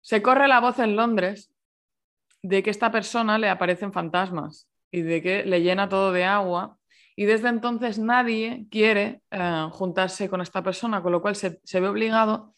[0.00, 1.50] Se corre la voz en Londres
[2.42, 6.76] de que esta persona le aparecen fantasmas y de que le llena todo de agua
[7.16, 11.88] y desde entonces nadie quiere eh, juntarse con esta persona, con lo cual se, ve
[11.88, 12.52] obligado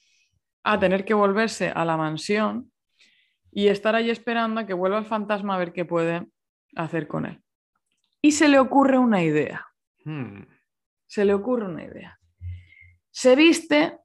[0.63, 2.73] a tener que volverse a la mansión
[3.53, 6.27] y estar ahí esperando a que vuelva el fantasma a ver qué puede
[6.75, 7.43] hacer con él.
[8.23, 9.67] Y se le ocurre una idea.
[10.05, 10.43] Hmm.
[11.07, 12.19] Se le ocurre una idea.
[13.11, 13.99] Se viste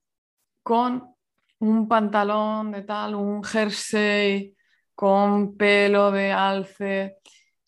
[0.63, 1.15] con
[1.59, 4.55] un pantalón de tal, un jersey
[4.93, 7.17] con pelo de alce,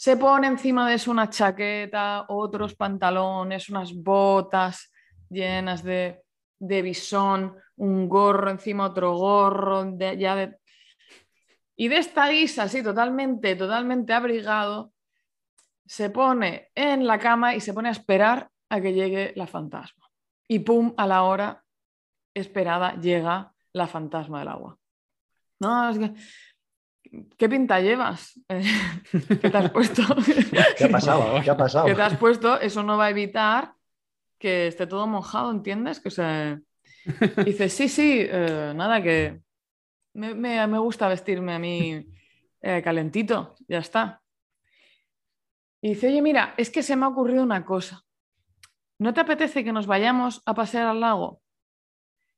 [0.04, 4.92] se pone encima de eso una chaqueta, otros pantalones, unas botas
[5.30, 6.26] llenas de,
[6.60, 10.58] de bisón, un gorro encima, otro gorro, de, ya de...
[11.78, 14.92] Y de esta guisa, así totalmente, totalmente abrigado,
[15.86, 20.10] se pone en la cama y se pone a esperar a que llegue la fantasma.
[20.50, 21.64] Y pum, a la hora
[22.34, 24.78] esperada llega la fantasma del agua.
[25.62, 26.14] No, es que
[27.38, 28.40] ¿qué pinta llevas?
[29.42, 30.04] ¿Qué te has puesto?
[30.78, 31.42] ¿Qué ha pasado?
[31.44, 31.86] ¿Qué ha pasado?
[31.86, 32.60] ¿Qué te has puesto?
[32.60, 33.74] Eso no va a evitar
[34.38, 36.00] que esté todo mojado, ¿entiendes?
[36.00, 36.60] Que se...
[37.46, 39.42] Dice, sí, sí, eh, nada, que
[40.14, 42.06] me, gusta vestirme a mí
[42.62, 44.22] eh, calentito, ya está.
[45.82, 48.04] Y dice, oye, mira, es que se me ha ocurrido una cosa.
[49.00, 51.42] ¿No te apetece que nos vayamos a pasear al lago?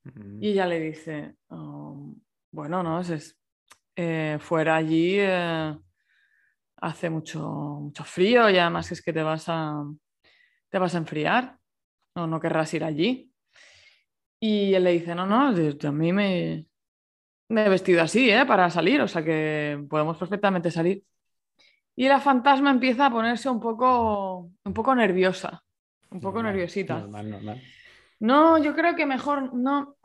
[0.03, 0.41] Mm.
[0.43, 2.15] Y ella le dice, "Oh,
[2.51, 3.37] bueno, no, es,
[3.95, 5.75] eh, fuera allí eh,
[6.77, 7.41] hace mucho,
[7.81, 9.83] mucho frío y además es que te vas a,
[10.69, 11.57] te vas a enfriar
[12.15, 13.31] o no querrás ir allí.
[14.39, 16.65] Y él le dice, no, no, a mí me,
[17.49, 18.45] me he vestido así, ¿eh?
[18.45, 21.03] Para salir, o sea que podemos perfectamente salir.
[21.95, 25.63] Y la fantasma empieza a ponerse un poco, un poco nerviosa,
[26.11, 26.99] un poco Normal, nerviosita.
[26.99, 27.61] Normal, normal.
[28.19, 29.95] No, yo creo que mejor no.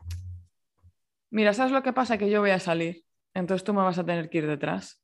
[1.29, 2.17] Mira, ¿sabes lo que pasa?
[2.17, 3.03] Que yo voy a salir,
[3.33, 5.01] entonces tú me vas a tener que ir detrás.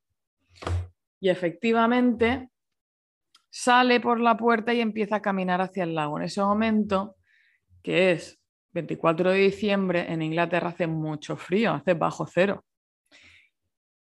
[1.20, 2.50] Y efectivamente
[3.50, 6.18] sale por la puerta y empieza a caminar hacia el lago.
[6.18, 7.16] En ese momento,
[7.82, 8.40] que es
[8.74, 12.64] 24 de diciembre, en Inglaterra hace mucho frío, hace bajo cero.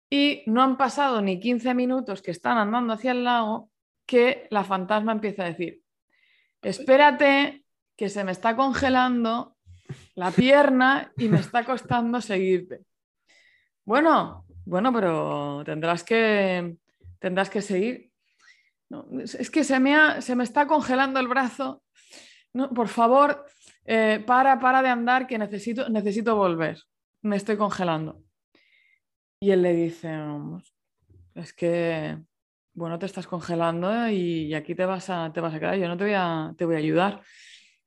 [0.08, 3.70] Y no han pasado ni 15 minutos que están andando hacia el lago
[4.06, 5.82] que la fantasma empieza a decir,
[6.62, 7.64] espérate,
[7.96, 9.56] que se me está congelando
[10.14, 12.80] la pierna y me está costando seguirte.
[13.84, 16.76] Bueno, bueno, pero tendrás que,
[17.18, 18.10] tendrás que seguir.
[19.22, 21.82] Es, que se me, se me está congelando el brazo.
[22.52, 23.46] No, por favor,
[23.84, 26.78] eh, para, para de andar, que necesito, necesito volver.
[27.22, 28.22] Me estoy congelando.
[29.40, 30.58] Y él le dice, "Mm,
[31.34, 32.18] es que,
[32.74, 35.76] bueno, te estás congelando y, y aquí te vas, a, te vas a quedar.
[35.76, 37.22] Yo no te voy a, te voy a ayudar.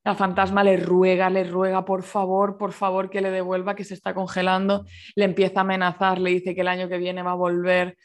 [0.04, 3.94] La fantasma le ruega, le ruega, por favor, por favor, que le devuelva, que se
[3.94, 4.84] está congelando.
[5.16, 7.96] Le empieza a amenazar, le dice que el año que viene va a volver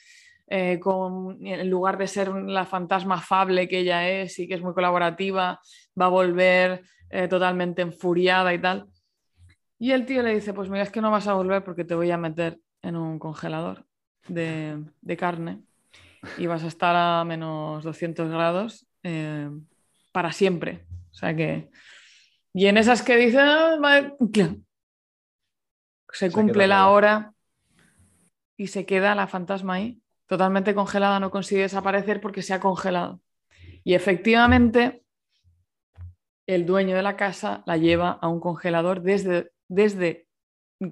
[0.48, 4.62] eh, con, en lugar de ser la fantasma afable que ella es y que es
[4.62, 5.60] muy colaborativa,
[6.00, 8.88] va a volver eh, totalmente enfuriada y tal.
[9.78, 11.96] Y el tío le dice, pues mira, es que no vas a volver porque te
[11.96, 13.86] voy a meter en un congelador
[14.28, 15.62] de, de carne
[16.38, 19.50] y vas a estar a menos 200 grados eh,
[20.12, 20.89] para siempre.
[21.20, 21.70] O sea que...
[22.54, 24.66] Y en esas que dice, "Ah, vale", clan.
[26.14, 27.34] se cumple la hora
[28.56, 33.20] y se queda la fantasma ahí, totalmente congelada, no consigue desaparecer porque se ha congelado.
[33.84, 35.04] Y efectivamente,
[36.48, 40.26] el dueño de la casa la lleva a un congelador desde, desde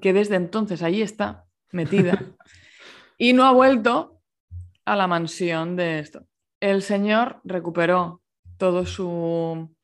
[0.01, 2.21] que desde entonces allí está metida
[3.17, 4.21] y no ha vuelto
[4.84, 6.25] a la mansión de esto.
[6.59, 8.21] El señor recuperó
[8.57, 9.76] todo su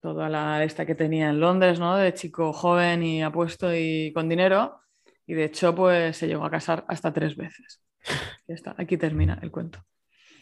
[0.00, 1.96] toda la esta que tenía en Londres, ¿no?
[1.96, 4.80] De chico joven y apuesto y con dinero.
[5.26, 7.82] Y de hecho, pues se llegó a casar hasta tres veces.
[8.48, 9.78] Ya está, aquí termina el cuento.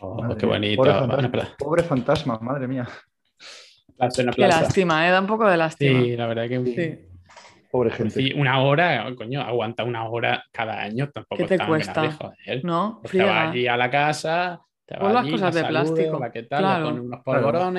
[0.01, 0.83] Oh, qué bonito.
[0.83, 2.89] Pobre fantasma, pobre fantasma, madre mía.
[4.35, 5.11] Qué lástima, ¿eh?
[5.11, 6.01] Da un poco de lástima.
[6.01, 7.09] Sí, la verdad que Sí.
[7.71, 8.15] Pobre Pues gente.
[8.15, 12.11] sí, una hora, coño, aguanta una hora cada año, tampoco ¿Qué te cuesta?
[12.13, 12.65] joder.
[12.65, 13.01] ¿No?
[13.03, 15.67] Pues te vas allí a la casa, te vas Pon las allí, cosas la de
[15.67, 16.59] saludas, plástico, hola, ¿qué tal?
[16.61, 16.85] claro.
[16.85, 17.71] Le pones unos Claro.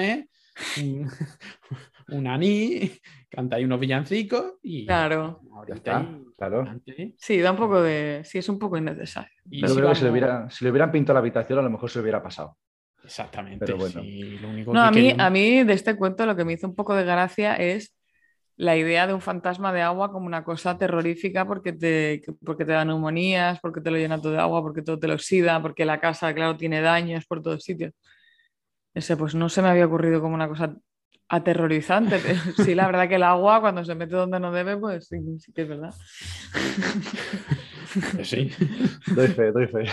[0.78, 1.10] Un,
[2.10, 5.42] un anís, cantáis unos villancicos y Claro.
[5.68, 6.06] Ya está,
[6.38, 6.68] claro.
[7.18, 8.22] Sí, da un poco de.
[8.26, 9.30] Sí, es un poco innecesario.
[9.46, 11.62] Yo si creo que si le, vamos- hubiera, si le hubieran pintado la habitación, a
[11.62, 12.58] lo mejor se le hubiera pasado.
[13.04, 13.66] Exactamente.
[13.66, 14.02] Pero bueno.
[14.02, 16.54] sí, lo único No, que a mí, a mí de este cuento lo que me
[16.54, 17.96] hizo un poco de gracia es
[18.58, 22.74] la idea de un fantasma de agua como una cosa terrorífica porque te, porque te
[22.74, 25.86] da neumonías, porque te lo llena todo de agua, porque todo te lo oxida, porque
[25.86, 27.94] la casa, claro, tiene daños por todos sitios.
[28.94, 30.76] Ese, pues no se me había ocurrido como una cosa
[31.30, 35.08] aterrorizante, pero sí, la verdad que el agua cuando se mete donde no debe, pues
[35.08, 35.94] sí, sí que es verdad.
[38.24, 38.52] Sí.
[39.16, 39.84] Doy fe, doy fe.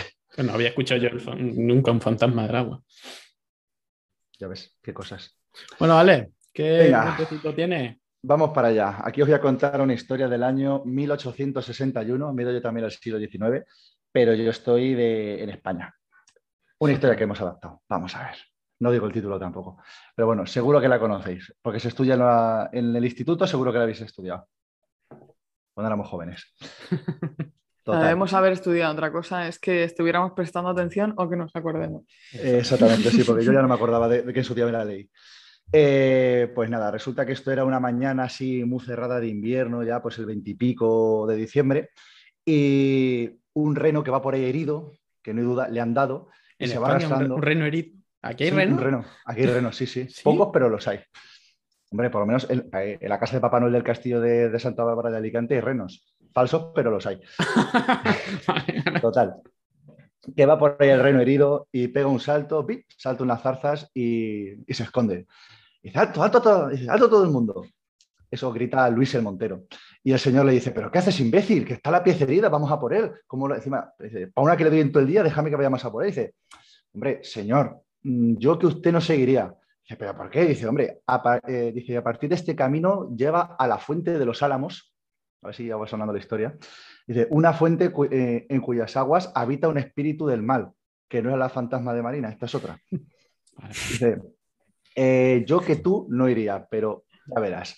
[0.43, 2.83] No había escuchado yo nunca un fantasma del agua.
[4.39, 5.35] Ya ves, qué cosas.
[5.79, 6.93] Bueno, vale, ¿qué
[7.55, 7.99] tiene?
[8.21, 8.99] Vamos para allá.
[9.03, 12.33] Aquí os voy a contar una historia del año 1861.
[12.33, 13.65] Me he ido yo también al siglo XIX,
[14.11, 15.91] pero yo estoy de- en España.
[16.79, 17.81] Una historia que hemos adaptado.
[17.89, 18.35] Vamos a ver.
[18.79, 19.81] No digo el título tampoco.
[20.15, 23.71] Pero bueno, seguro que la conocéis, porque se estudia en, la- en el instituto, seguro
[23.71, 24.47] que la habéis estudiado.
[25.73, 26.53] Cuando éramos jóvenes.
[27.83, 28.01] Total.
[28.01, 32.03] Debemos haber estudiado otra cosa, es que estuviéramos prestando atención o que nos acordemos.
[32.33, 35.09] Eh, Exactamente, sí, porque yo ya no me acordaba de, de que me la leí.
[35.71, 40.01] Eh, pues nada, resulta que esto era una mañana así muy cerrada de invierno, ya
[40.01, 41.91] pues el veintipico de diciembre,
[42.45, 46.29] y un reno que va por ahí herido, que no hay duda, le han dado,
[46.59, 47.35] y En se va España, un, re- arrastrando.
[47.35, 47.96] un reno herido.
[48.21, 48.77] ¿Aquí hay Sí, reno?
[48.77, 49.05] reno.
[49.25, 50.21] Aquí hay renos, sí, sí, ¿Sí?
[50.23, 50.99] Pocos, pero los hay.
[51.91, 54.49] Hombre, por lo menos en, eh, en la casa de Papá Noel del Castillo de,
[54.49, 56.05] de Santa Bárbara de Alicante hay renos.
[56.33, 57.21] Falsos, pero los hay.
[59.01, 59.35] Total.
[60.35, 62.83] Que va por ahí el reno herido y pega un salto, ¡pi!
[62.97, 65.25] salta unas zarzas y, y se esconde.
[65.81, 67.65] Y dice, alto, alto todo, alto todo el mundo.
[68.29, 69.63] Eso grita Luis el Montero.
[70.03, 71.65] Y el señor le dice, pero ¿qué haces, imbécil?
[71.65, 73.11] Que está la pieza herida, vamos a por él.
[73.25, 75.83] Como encima, dice, para una que le doy en todo el día, déjame que vayamos
[75.85, 76.09] a por él.
[76.09, 76.35] Dice,
[76.93, 77.81] hombre, señor,
[78.37, 79.53] yo que usted no seguiría.
[79.83, 80.45] Dice, ¿pero por qué?
[80.45, 84.25] Dice, hombre, a, eh, dice, a partir de este camino lleva a la fuente de
[84.25, 84.93] los álamos.
[85.41, 86.57] A ver si ya va sonando la historia.
[87.05, 90.71] Dice, una fuente eh, en cuyas aguas habita un espíritu del mal,
[91.07, 92.79] que no es la fantasma de Marina, esta es otra.
[93.69, 94.21] Dice,
[94.95, 97.77] eh, yo que tú no iría, pero ya verás.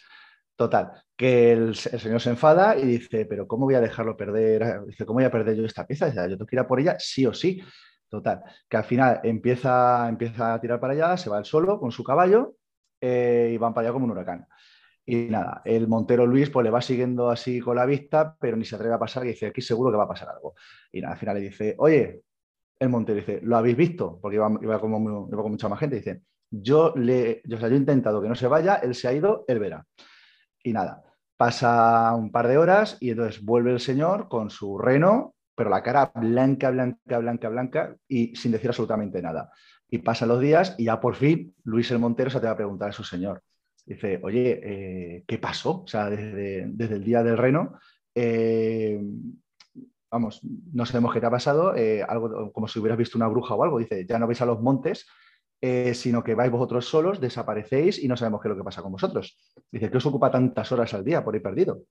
[0.55, 4.85] Total, que el, señor se enfada y dice, pero ¿cómo voy a dejarlo perder?
[4.85, 6.07] Dice, ¿cómo voy a perder yo esta pieza?
[6.07, 7.61] Dice, yo tengo que ir a por ella sí o sí.
[8.09, 11.91] Total, que al final empieza, empieza a tirar para allá, se va el solo con
[11.91, 12.55] su caballo
[12.99, 14.47] eh, y van para allá como un huracán.
[15.05, 18.65] Y nada, el Montero Luis pues le va siguiendo así con la vista, pero ni
[18.65, 20.55] se atreve a pasar y dice, aquí seguro que va a pasar algo.
[20.91, 22.23] Y nada, al final le dice, oye,
[22.79, 24.19] el Montero dice, ¿lo habéis visto?
[24.21, 25.97] Porque iba, iba, como, con mucha más gente.
[25.97, 29.59] Dice, yo le, yo he intentado que no se vaya, él se ha ido, él
[29.59, 29.85] verá.
[30.63, 31.03] Y nada,
[31.37, 35.83] pasa un par de horas y entonces vuelve el señor con su reno, pero la
[35.83, 39.51] cara blanca, blanca, blanca, blanca y sin decir absolutamente nada.
[39.89, 42.55] Y pasan los días y ya por fin Luis el Montero se te va a
[42.55, 43.43] preguntar a su señor
[43.85, 45.81] dice, oye, eh, ¿qué pasó?
[45.81, 47.79] O sea, desde, el día del reno,
[48.13, 49.01] eh,
[50.11, 50.41] vamos,
[50.73, 53.63] no sabemos qué te ha pasado, eh, algo como si hubieras visto una bruja o
[53.63, 53.79] algo.
[53.79, 55.07] Dice, ya no vais a los montes,
[55.93, 58.93] sino que vais vosotros solos, desaparecéis y no sabemos qué es lo que pasa con
[58.93, 59.37] vosotros.
[59.71, 61.81] Dice, ¿qué os ocupa tantas horas al día por ir perdido?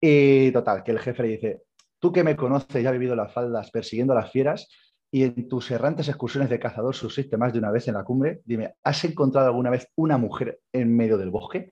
[0.00, 1.62] Y total, que el jefe le dice,
[1.98, 4.68] tú que me conoces y has vivido las faldas persiguiendo a las fieras,
[5.10, 8.42] y en tus errantes excursiones de cazador subsiste más de una vez en la cumbre,
[8.44, 11.70] dime, ¿has encontrado alguna vez una mujer en medio del bosque?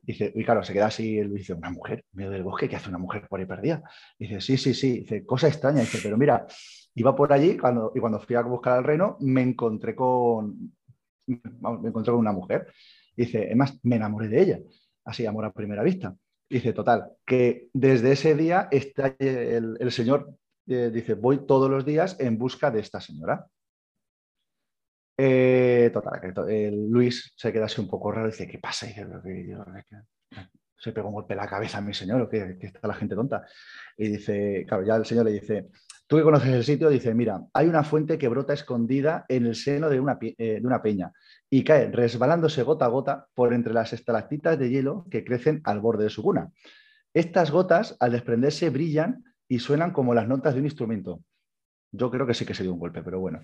[0.00, 2.68] Dice, y claro, se queda así, él dice, ¿una mujer en medio del bosque?
[2.68, 3.82] ¿Qué hace una mujer por ahí perdida?
[4.18, 6.46] Dice, sí, sí, sí, dice, cosa extraña, dice, pero mira,
[6.94, 10.74] iba por allí cuando, y cuando fui a buscar al reno me encontré con,
[11.26, 12.66] me encontré con una mujer.
[13.16, 14.58] Dice, además, me enamoré de ella,
[15.04, 16.16] así, amor a primera vista.
[16.52, 20.36] Dice, total, que desde ese día está el, el señor
[20.66, 23.46] eh, dice, voy todos los días en busca de esta señora.
[25.16, 26.20] Eh, total,
[26.90, 28.86] Luis se queda así un poco raro dice, ¿qué pasa?
[30.76, 33.14] se pegó un golpe en la cabeza a mi señor, que, que está la gente
[33.14, 33.46] tonta.
[33.96, 35.68] Y dice, claro, ya el señor le dice,
[36.06, 39.54] tú que conoces el sitio, dice, mira, hay una fuente que brota escondida en el
[39.54, 41.12] seno de una, eh, de una peña
[41.52, 45.80] y cae resbalándose gota a gota por entre las estalactitas de hielo que crecen al
[45.80, 46.50] borde de su cuna.
[47.12, 51.20] Estas gotas, al desprenderse, brillan y suenan como las notas de un instrumento.
[51.90, 53.42] Yo creo que sí que se dio un golpe, pero bueno.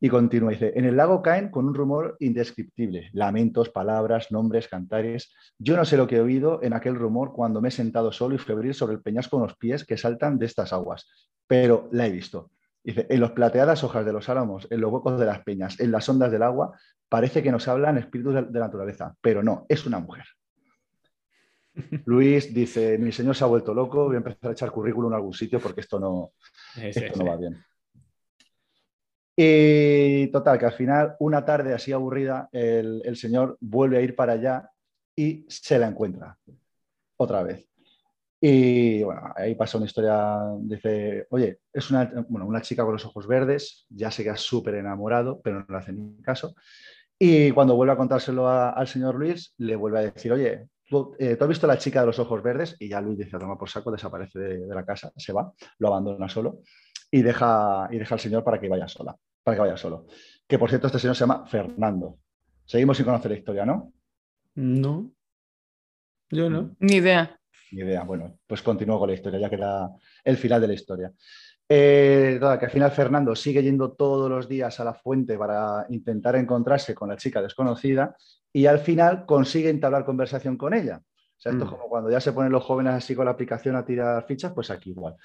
[0.00, 5.32] Y continúa, dice, en el lago caen con un rumor indescriptible, lamentos, palabras, nombres, cantares.
[5.56, 8.34] Yo no sé lo que he oído en aquel rumor cuando me he sentado solo
[8.34, 11.06] y febril sobre el peñasco con los pies que saltan de estas aguas,
[11.46, 12.50] pero la he visto.
[12.84, 15.90] Dice, en las plateadas hojas de los álamos, en los huecos de las peñas, en
[15.90, 16.78] las ondas del agua,
[17.08, 20.26] parece que nos hablan espíritus de, de la naturaleza, pero no, es una mujer.
[22.06, 25.16] Luis dice, mi señor se ha vuelto loco, voy a empezar a echar currículum en
[25.16, 26.32] algún sitio porque esto no,
[27.16, 27.64] no va bien.
[29.36, 34.34] Y total, que al final, una tarde así aburrida, el, señor vuelve a ir para
[34.34, 34.70] allá
[35.16, 36.38] y se la encuentra
[37.16, 37.68] otra vez.
[38.46, 43.26] Y bueno, ahí pasa una historia, dice, oye, es una, una chica con los ojos
[43.26, 46.54] verdes, ya se queda súper enamorado, pero no le hace ni caso.
[47.18, 50.68] Y cuando vuelve a contárselo al señor Luis, le vuelve a decir, oye,
[51.18, 52.76] eh, ¿Tú, has visto la chica de los ojos verdes?
[52.78, 56.28] Y ya Luis dice, toma por saco, desaparece de, la casa, se va, lo abandona
[56.28, 56.58] solo
[57.10, 60.04] y deja, y deja al señor para que vaya sola, para que vaya solo.
[60.46, 62.18] Que por cierto, este señor se llama Fernando.
[62.66, 63.90] Seguimos sin conocer la historia, ¿no?
[64.54, 65.10] No.
[66.28, 66.76] Yo no.
[66.78, 67.40] Ni idea.
[67.74, 68.04] Ni idea.
[68.04, 69.90] Bueno, pues continúo con la historia, ya que era
[70.22, 71.12] el final de la historia.
[71.68, 76.36] Eh, que al final Fernando sigue yendo todos los días a la fuente para intentar
[76.36, 78.14] encontrarse con la chica desconocida
[78.52, 81.00] y al final consigue entablar conversación con ella.
[81.02, 81.74] O sea, esto es mm.
[81.74, 84.70] como cuando ya se ponen los jóvenes así con la aplicación a tirar fichas, pues
[84.70, 85.16] aquí igual.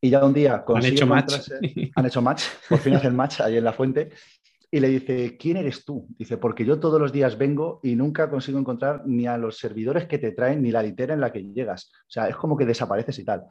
[0.00, 1.50] Y ya un día han hecho match.
[1.96, 4.10] Han hecho match, por fin hacen match ahí en la fuente.
[4.70, 6.06] Y le dice, ¿quién eres tú?
[6.18, 10.06] Dice, porque yo todos los días vengo y nunca consigo encontrar ni a los servidores
[10.06, 11.90] que te traen ni la litera en la que llegas.
[12.02, 13.46] O sea, es como que desapareces y tal.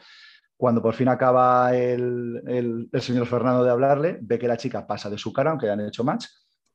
[0.55, 5.09] Cuando por fin acaba el, el señor Fernando de hablarle, ve que la chica pasa
[5.09, 6.25] de su cara, aunque han hecho match,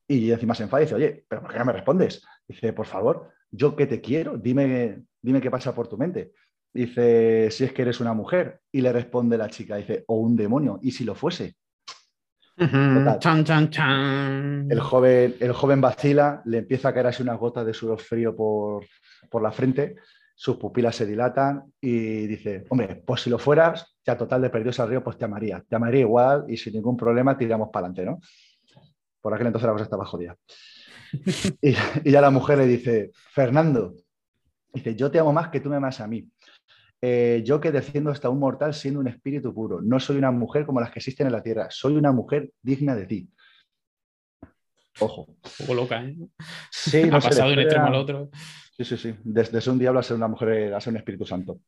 [0.07, 2.23] y encima se enfada y dice, oye, ¿pero por qué no me respondes?
[2.47, 6.33] Dice, por favor, yo que te quiero, dime, dime qué pasa por tu mente.
[6.73, 8.61] Dice, si es que eres una mujer.
[8.71, 11.55] Y le responde la chica, dice, o un demonio, y si lo fuese.
[13.19, 14.67] Chan, chan, chan.
[14.69, 18.35] El, joven, el joven vacila, le empieza a caer así unas gotas de sudor frío
[18.35, 18.85] por,
[19.29, 19.95] por la frente,
[20.35, 24.79] sus pupilas se dilatan y dice, hombre, pues si lo fueras, ya total de perdidos
[24.79, 25.63] al río, pues te amaría.
[25.67, 28.19] Te amaría igual y sin ningún problema tiramos para adelante, ¿no?
[29.21, 30.35] Por aquel entonces la cosa estaba jodida.
[31.61, 33.93] Y, ya la mujer le dice, Fernando,
[34.73, 36.27] Dice, yo te amo más que tú me amas a mí.
[37.05, 39.81] Eh, yo que defiendo hasta un mortal siendo un espíritu puro.
[39.81, 41.67] No soy una mujer como las que existen en la tierra.
[41.69, 43.29] Soy una mujer digna de ti.
[45.01, 45.23] Ojo.
[45.27, 46.15] Un poco loca, ¿eh?
[46.71, 48.29] Sí, ha pasado de un extremo al otro.
[48.77, 49.15] Sí, sí, sí.
[49.21, 51.59] Desde, ser un diablo a ser una mujer, a ser un espíritu santo.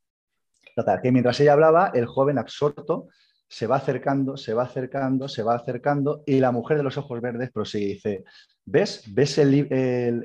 [0.73, 3.09] Total, que mientras ella hablaba, el joven absorto
[3.45, 7.19] se va acercando, se va acercando, se va acercando y la mujer de los ojos
[7.19, 8.23] verdes prosigue y dice,
[8.63, 9.03] ¿ves?
[9.13, 9.51] ¿Ves el,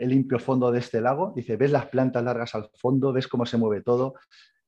[0.08, 1.32] limpio fondo de este lago?
[1.34, 3.12] Dice, ¿ves las plantas largas al fondo?
[3.12, 4.14] ¿Ves cómo se mueve todo?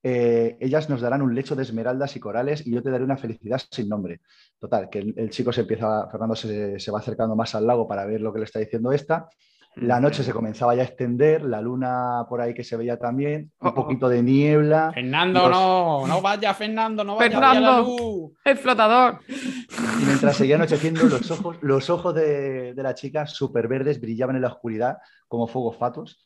[0.02, 3.16] Eh, ellas nos darán un lecho de esmeraldas y corales y yo te daré una
[3.16, 4.20] felicidad sin nombre.
[4.58, 8.04] Total, que el, chico se empieza, Fernando se, se, va acercando más al lago para
[8.04, 9.28] ver lo que le está diciendo esta
[9.76, 13.52] la noche se comenzaba ya a extender, la luna por ahí que se veía también,
[13.58, 13.74] un oh, oh.
[13.74, 14.90] poquito de niebla.
[14.92, 18.32] Fernando, no, no vaya, Fernando, no vaya Fernando, la luz.
[18.44, 19.20] El flotador.
[19.28, 24.42] Y mientras seguía anocheciendo, los ojos, los ojos de, la chica súper verdes brillaban en
[24.42, 26.22] la oscuridad como fuegos fatos.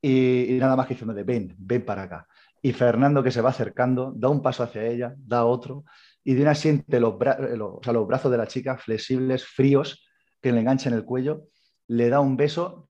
[0.00, 2.26] Y, nada más que diciendo ven, ven para acá.
[2.62, 5.84] Y Fernando que se va acercando, da un paso hacia ella, da otro,
[6.24, 10.08] y de una siente los, los brazos de la chica flexibles, fríos,
[10.40, 11.48] que le enganchan el cuello
[11.88, 12.86] le da un beso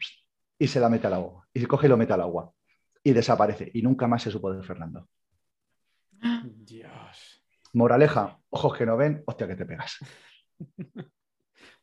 [0.58, 1.46] y se la mete al agua.
[1.52, 2.52] Y se coge y lo mete al agua.
[3.02, 3.70] Y desaparece.
[3.74, 5.08] Y nunca más se supo de Fernando.
[6.44, 7.44] Dios.
[7.74, 9.98] Moraleja, ojos que no ven, hostia que te pegas.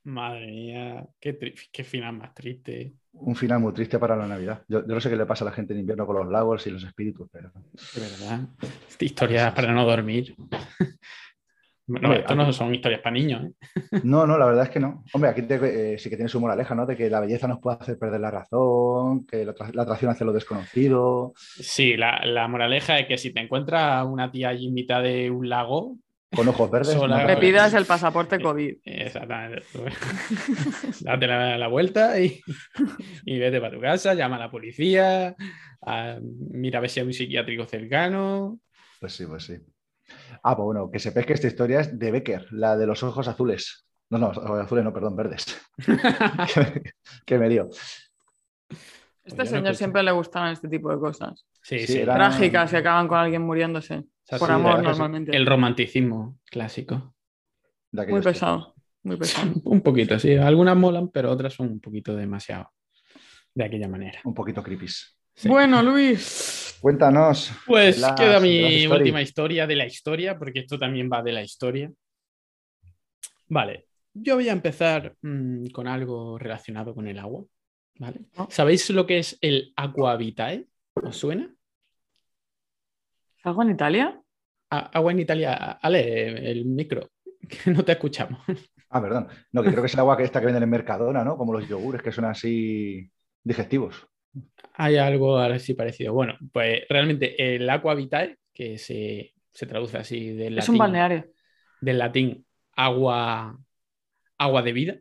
[0.05, 1.37] Madre mía, qué,
[1.71, 2.93] qué, final más triste.
[3.13, 4.63] Un final muy triste para la Navidad.
[4.67, 6.71] Yo, no sé qué le pasa a la gente en invierno con los lagos y
[6.71, 7.51] los espíritus, pero.
[7.95, 8.41] De verdad.
[8.99, 10.35] Historia para no dormir.
[11.85, 13.43] No, esto no son historias para niños.
[13.43, 13.51] ¿eh?
[14.03, 15.03] No, no, la verdad es que no.
[15.13, 16.85] Hombre, aquí eh, sí que tiene su moraleja, ¿no?
[16.85, 20.31] De que la belleza nos puede hacer perder la razón, que la, atracción hace lo
[20.31, 21.33] desconocido.
[21.35, 25.49] Sí, la, moraleja es que si te encuentras una tía allí en mitad de un
[25.49, 25.97] lago.
[26.35, 26.97] Con ojos verdes.
[26.97, 28.77] Le pidas el pasaporte COVID.
[28.83, 29.63] Exactamente.
[31.01, 32.41] Date la, vuelta y,
[33.25, 35.35] vete para tu casa, llama a la policía,
[36.51, 38.59] mira a ver si hay un psiquiátrico cercano.
[38.99, 39.57] Pues sí, pues sí.
[40.43, 43.27] Ah, pues bueno, que sepáis que esta historia es de Becker, la de los ojos
[43.27, 43.85] azules.
[44.09, 45.45] No, no, azules no, perdón, verdes.
[47.25, 47.69] que me dio.
[49.23, 51.45] Este señor siempre le gustaban este tipo de cosas.
[51.61, 52.03] Sí, sí.
[52.03, 54.03] Trágicas y acaban con alguien muriéndose.
[54.39, 55.35] Por amor, normalmente.
[55.35, 57.15] El romanticismo clásico.
[57.91, 59.53] Muy pesado, muy pesado.
[59.65, 60.35] un poquito, sí.
[60.35, 62.71] Algunas molan, pero otras son un poquito demasiado.
[63.53, 64.19] De aquella manera.
[64.23, 64.87] Un poquito creepy.
[65.45, 66.77] Bueno, Luis.
[66.81, 67.51] Cuéntanos.
[67.65, 71.91] Pues queda mi última historia de la historia, porque esto también va de la historia.
[73.47, 77.45] Vale, yo voy a empezar mm, con algo relacionado con el agua.
[77.99, 78.21] ¿vale?
[78.37, 78.47] Ah.
[78.49, 80.67] ¿Sabéis lo que es el aqua vitae?
[80.95, 81.53] ¿Os suena?
[83.43, 84.22] ¿Agua en Italia?
[84.79, 85.53] Agua en Italia.
[85.81, 87.11] Ale, el micro,
[87.47, 88.39] que no te escuchamos.
[88.89, 89.27] Ah, perdón.
[89.51, 91.37] No, que creo que es el agua que esta que venden en Mercadona, ¿no?
[91.37, 93.09] Como los yogures que son así
[93.43, 94.07] digestivos.
[94.75, 96.13] Hay algo así parecido.
[96.13, 99.33] Bueno, pues realmente el agua vitae, que se,
[99.67, 100.59] traduce así del latín.
[100.59, 101.25] Es un balneario.
[101.81, 102.45] Del latín
[102.75, 103.57] agua,
[104.37, 104.95] agua de vida,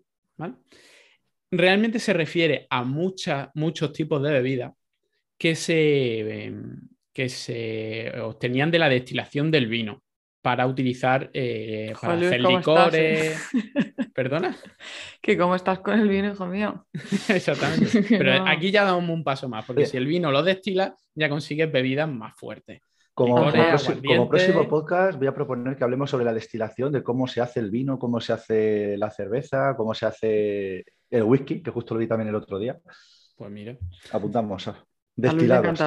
[1.55, 4.73] Realmente se refiere a muchos tipos de bebidas
[5.37, 10.03] que se, em, que se obtenían de la destilación del vino
[10.43, 13.49] para utilizar eh, para hacer licores.
[14.15, 14.55] ¿Perdona?
[15.21, 16.87] Que cómo estás con el vino, hijo mío.
[17.29, 18.03] Exactamente.
[18.09, 21.71] Pero aquí ya damos un paso más, porque si el vino lo destila, ya consigues
[21.71, 22.81] bebidas más fuertes.
[23.15, 23.37] Como,
[24.29, 27.71] próximo, podcast voy a proponer que hablemos sobre la destilación, de cómo se hace el
[27.71, 32.07] vino, cómo se hace la cerveza, cómo se hace el whisky, que justo lo vi
[32.07, 32.79] también el otro día.
[33.37, 33.77] Pues mira.
[34.13, 34.83] Apuntamos a
[35.15, 35.79] destilados.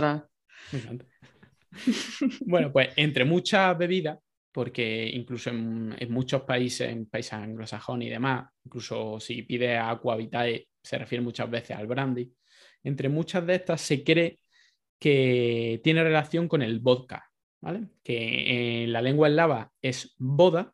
[2.41, 4.17] Bueno, pues entre muchas bebidas
[4.55, 10.69] porque incluso en, muchos países, en países anglosajones y demás, incluso si pide agua vitae,
[10.81, 12.31] se refiere muchas veces al brandy.
[12.81, 14.39] Entre muchas de estas se cree
[14.97, 17.81] que tiene relación con el vodka, ¿vale?
[18.01, 20.73] que en la lengua eslava es boda,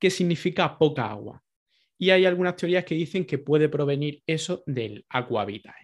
[0.00, 1.44] que significa poca agua.
[1.96, 5.81] Y hay algunas teorías que dicen que puede provenir eso del agua vitae.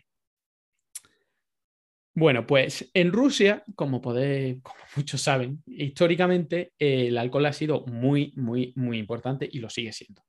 [2.18, 4.16] Bueno, pues en Rusia, como, como
[4.96, 10.22] muchos saben, históricamente el alcohol ha sido muy, muy, muy importante y lo sigue siendo.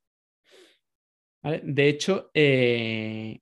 [1.42, 3.40] De hecho, eh,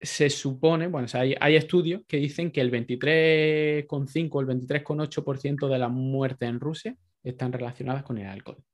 [0.00, 5.90] se supone, bueno, hay, estudios que dicen que el 23,5 o el 23,8% de las
[5.90, 8.64] muertes en Rusia están relacionadas con el alcohol.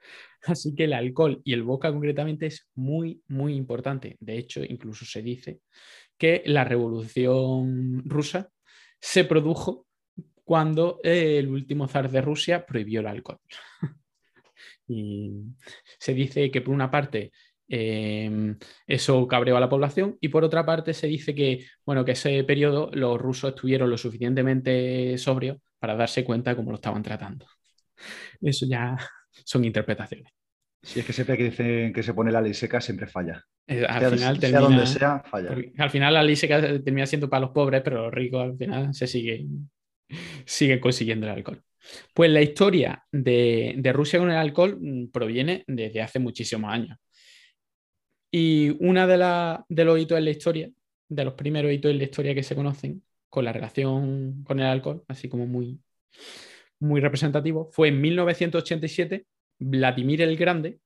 [0.46, 4.16] Así que el alcohol y el vodka concretamente es muy, muy importante.
[4.18, 5.60] De hecho, incluso se dice
[6.18, 8.50] que la revolución rusa
[9.00, 9.86] se produjo
[10.44, 13.40] cuando el último zar de Rusia prohibió el alcohol.
[14.88, 15.44] y
[15.98, 17.32] se dice que por una parte
[17.74, 22.12] Em, eso cabreó a la población y por otra parte se dice que, bueno, que
[22.12, 27.02] ese periodo los rusos estuvieron lo suficientemente sobrios para darse cuenta de cómo lo estaban
[27.02, 27.46] tratando.
[28.42, 28.94] Eso ya
[29.44, 30.41] son interpretaciones.
[30.82, 33.44] Si es que siempre que dicen que se pone la ley seca, siempre falla.
[33.66, 35.56] Eh, al final sea donde sea, falla.
[35.78, 38.92] Al final la ley seca termina siendo para los pobres, pero los ricos al final
[38.92, 39.70] se siguen,
[40.44, 41.62] siguen consiguiendo el alcohol.
[42.14, 46.98] Pues la historia de, de Rusia con el alcohol mm, proviene desde hace muchísimos años.
[48.30, 50.70] Y una de, de los hitos en la historia,
[51.08, 54.66] de los primeros hitos en la historia que se conocen con la relación con el
[54.66, 55.78] alcohol, así como muy,
[56.80, 59.26] muy representativo, fue en 1987,
[59.58, 60.78] Vladimir el Grande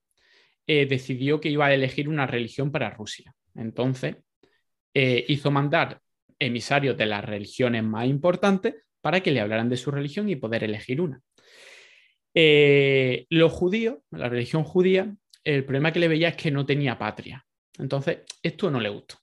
[0.66, 3.34] eh, decidió que iba a elegir una religión para Rusia.
[3.54, 4.16] Entonces,
[4.94, 6.00] eh, hizo mandar
[6.38, 10.64] emisarios de las religiones más importantes para que le hablaran de su religión y poder
[10.64, 11.20] elegir una.
[12.34, 15.14] Eh, los judíos, la religión judía,
[15.44, 17.46] el problema que le veía es que no tenía patria.
[17.78, 19.16] Entonces, esto no le gustó.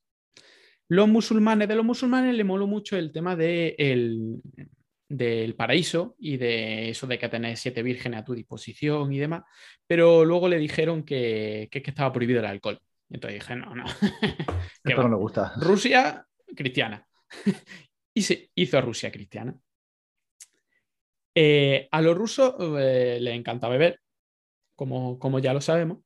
[0.88, 3.76] Los musulmanes, de los musulmanes le moló mucho el tema de
[5.08, 9.44] del paraíso y de eso de que tener siete vírgenes a tu disposición y demás,
[9.86, 12.80] pero luego le dijeron que, que, estaba prohibido el alcohol.
[13.10, 13.86] Entonces dije, no, no.
[14.84, 15.54] Esto no me gusta.
[15.58, 16.26] Rusia
[16.56, 17.06] cristiana.
[18.14, 19.56] y se hizo Rusia cristiana.
[21.36, 24.00] Eh, a los rusos eh, les encanta beber,
[24.76, 26.00] como, como ya lo sabemos,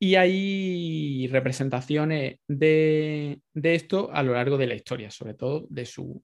[0.00, 6.22] y hay representaciones de, esto a lo largo de la historia, sobre todo de su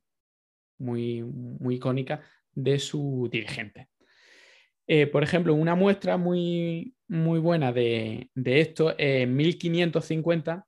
[0.85, 2.21] muy, muy icónica
[2.53, 3.89] de su dirigente.
[4.87, 10.67] Eh, por ejemplo, una muestra muy, muy buena de, esto, en 1550,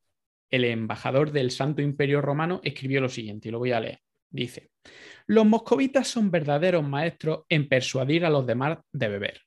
[0.51, 4.01] el embajador del Santo Imperio Romano escribió lo siguiente, y lo voy a leer.
[4.31, 4.71] Dice,
[5.27, 9.41] los moscovitas son verdaderos maestros en persuadir a los demás de beber.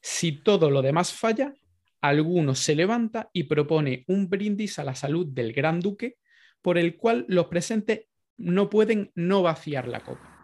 [0.00, 1.52] Si todo lo demás falla,
[2.00, 6.16] alguno se levanta y propone un brindis a la salud del gran duque,
[6.62, 8.06] por el cual los presentes
[8.36, 10.36] no pueden no vaciar la copa.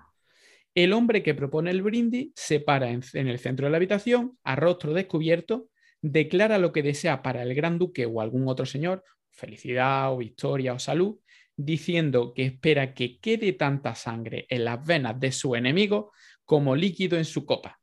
[0.74, 4.56] El hombre que propone el brindis se para en, el centro de la habitación, a
[4.56, 5.68] rostro descubierto,
[6.00, 10.72] declara lo que desea para el gran duque o algún otro señor, felicidad o victoria
[10.72, 11.18] o salud,
[11.56, 16.12] diciendo que espera que quede tanta sangre en las venas de su enemigo
[16.44, 17.78] como líquido en su copa.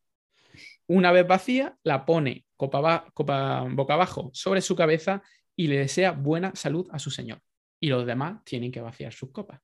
[0.87, 5.21] Una vez vacía, la pone copa, boca abajo sobre su cabeza
[5.55, 7.41] y le desea buena salud a su señor.
[7.79, 9.61] Y los demás tienen que vaciar sus copas.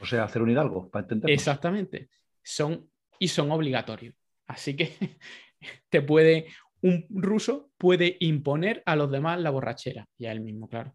[0.00, 1.30] O sea, hacer un hidalgo, para entender.
[1.30, 2.08] Exactamente.
[2.42, 4.14] Son, y son obligatorios.
[4.46, 5.18] Así que
[5.88, 6.46] te puede,
[6.82, 10.94] un ruso puede imponer a los demás la borrachera, y a él mismo, claro.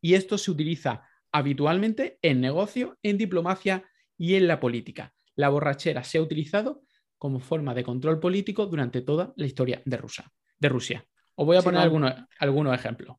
[0.00, 3.84] Y esto se utiliza habitualmente en negocio, en diplomacia
[4.16, 5.14] y en la política.
[5.36, 6.82] La borrachera se ha utilizado
[7.18, 10.32] como forma de control político durante toda la historia de Rusia.
[10.58, 11.06] De Rusia.
[11.34, 13.16] Os voy a poner algunos, algunos ejemplos.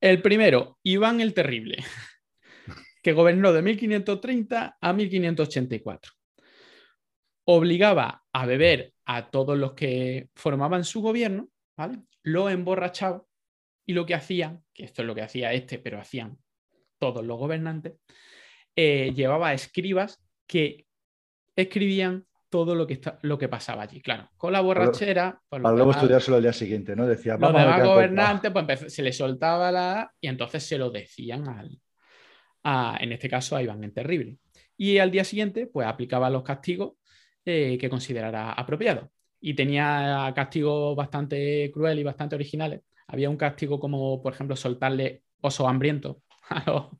[0.00, 1.78] El primero, Iván el Terrible,
[3.02, 6.12] que gobernó de 1530 a 1584.
[7.44, 12.00] Obligaba a beber a todos los que formaban su gobierno, ¿vale?
[12.22, 13.24] Lo emborrachaba
[13.86, 16.36] y lo que hacían, que esto es lo que hacía este, pero hacían
[16.98, 17.94] todos los gobernantes,
[18.76, 20.86] eh, llevaba escribas que
[21.56, 24.00] escribían todo lo que, está, lo que pasaba allí.
[24.00, 25.40] Claro, con la borrachera.
[25.48, 27.06] Pues, para luego estudiárselo al día siguiente, ¿no?
[27.06, 30.12] Decía, los demás gobernantes, pues se le soltaba la.
[30.20, 31.78] y entonces se lo decían al.
[32.64, 34.38] En este caso a Iván el Terrible.
[34.76, 36.94] Y al día siguiente, pues aplicaba los castigos
[37.44, 39.08] eh, que considerara apropiados.
[39.40, 42.82] Y tenía castigos bastante crueles y bastante originales.
[43.06, 46.90] Había un castigo como, por ejemplo, soltarle oso hambriento a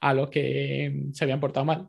[0.00, 1.88] a los que se habían portado mal.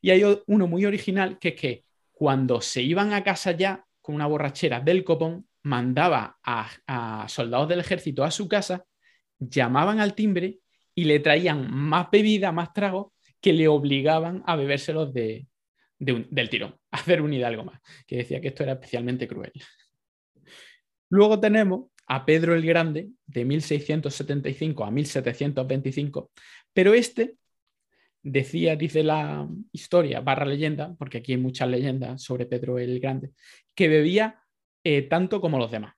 [0.00, 4.14] Y hay uno muy original que es que cuando se iban a casa ya con
[4.14, 8.84] una borrachera del copón, mandaba a, soldados del ejército a su casa,
[9.38, 10.60] llamaban al timbre
[10.96, 15.46] y le traían más bebida, más trago, que le obligaban a bebérselos de,
[15.98, 19.52] del tirón, a hacer un hidalgo más, que decía que esto era especialmente cruel.
[21.10, 26.30] Luego tenemos a Pedro el Grande, de 1675 a 1725,
[26.72, 27.36] pero este
[28.22, 33.32] decía, dice la historia, barra leyenda, porque aquí hay muchas leyendas sobre Pedro el Grande,
[33.74, 34.40] que bebía
[34.82, 35.94] eh, tanto como los demás.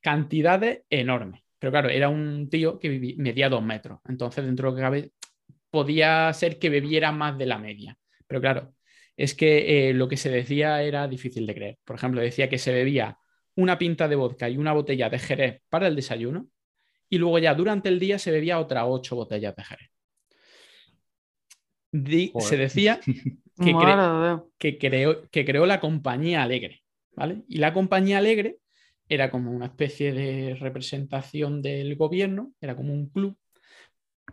[0.00, 1.47] Cantidades enormes.
[1.58, 4.00] Pero claro, era un tío que medía dos metros.
[4.08, 5.12] Entonces, dentro de lo que cabe,
[5.70, 7.96] podía ser que bebiera más de la media.
[8.26, 8.74] Pero claro,
[9.16, 11.78] es que eh, lo que se decía era difícil de creer.
[11.84, 13.18] Por ejemplo, decía que se bebía
[13.56, 16.48] una pinta de vodka y una botella de jerez para el desayuno
[17.08, 19.90] y luego ya durante el día se bebía otra ocho botellas de jerez
[22.40, 23.00] se decía
[23.60, 23.74] que,
[24.58, 26.82] que, creó, que creó la compañía alegre,
[27.12, 27.42] ¿vale?
[27.48, 28.58] Y la compañía alegre
[29.08, 33.36] era como una especie de representación del gobierno, era como un club,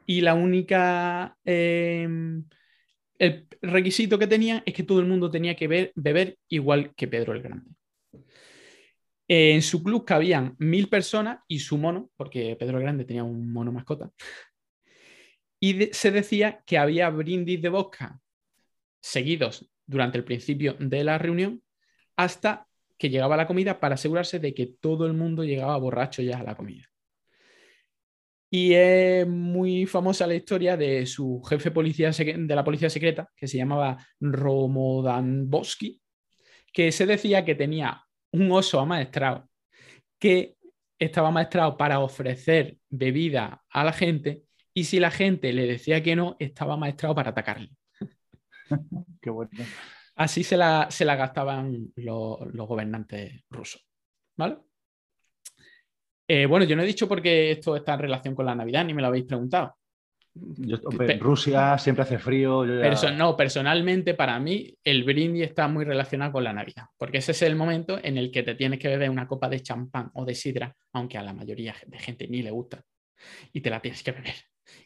[0.06, 1.38] y la única...
[1.44, 2.46] Em,
[3.18, 7.34] el requisito que tenía es que todo el mundo tenía que beber igual que Pedro
[7.34, 7.72] el Grande.
[9.28, 13.52] En su club cabían mil personas y su mono, porque Pedro el Grande tenía un
[13.52, 14.12] mono mascota,
[15.60, 18.20] y se decía que había brindis de vodka
[19.00, 21.64] seguidos durante el principio de la reunión
[22.16, 22.68] hasta
[22.98, 26.44] que llegaba la comida para asegurarse de que todo el mundo llegaba borracho ya a
[26.44, 26.86] la comida.
[28.50, 33.48] Y es muy famosa la historia de su jefe policía de la policía secreta, que
[33.48, 36.02] se llamaba Romodan Bosky,
[36.72, 39.50] que se decía que tenía un oso amaestrado
[40.20, 40.56] que
[41.00, 44.44] estaba amaestrado para ofrecer bebida a la gente
[44.74, 47.72] y si la gente le decía que no, estaba amaestrado para atacarle.
[49.22, 49.52] Qué bueno.
[50.16, 53.86] Así se la, se la gastaban los, gobernantes rusos.
[54.38, 54.58] ¿Vale?
[56.28, 58.86] Eh, bueno, yo no he dicho por qué esto está en relación con la Navidad,
[58.86, 59.76] ni me lo habéis preguntado.
[61.20, 62.66] Rusia siempre hace frío.
[62.66, 67.42] no, personalmente para mí el brindis está muy relacionado con la Navidad, porque ese es
[67.44, 70.36] el momento en el que te tienes que beber una copa de champán o de
[70.36, 72.84] sidra, aunque a la mayoría de gente ni le gusta,
[73.54, 74.36] y te la tienes que beber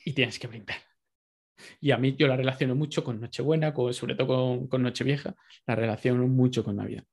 [0.06, 0.78] y tienes que brindar.
[1.80, 5.36] Y a mí yo la relaciono mucho con Nochebuena, con, sobre todo con, con Nochevieja,
[5.66, 7.04] la relaciono mucho con Navidad.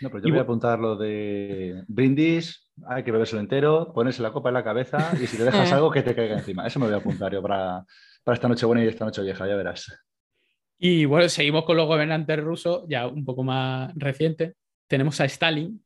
[0.00, 4.32] No, pero yo voy a apuntar lo de brindis, hay que bebérselo entero, ponerse la
[4.32, 6.66] copa en la cabeza y si te dejas algo que te caiga encima.
[6.66, 7.84] Eso me voy a apuntar yo para,
[8.22, 9.92] para esta noche buena y esta noche vieja, ya verás.
[10.78, 14.54] Y bueno, seguimos con los gobernantes rusos, ya un poco más recientes.
[14.86, 15.84] Tenemos a Stalin,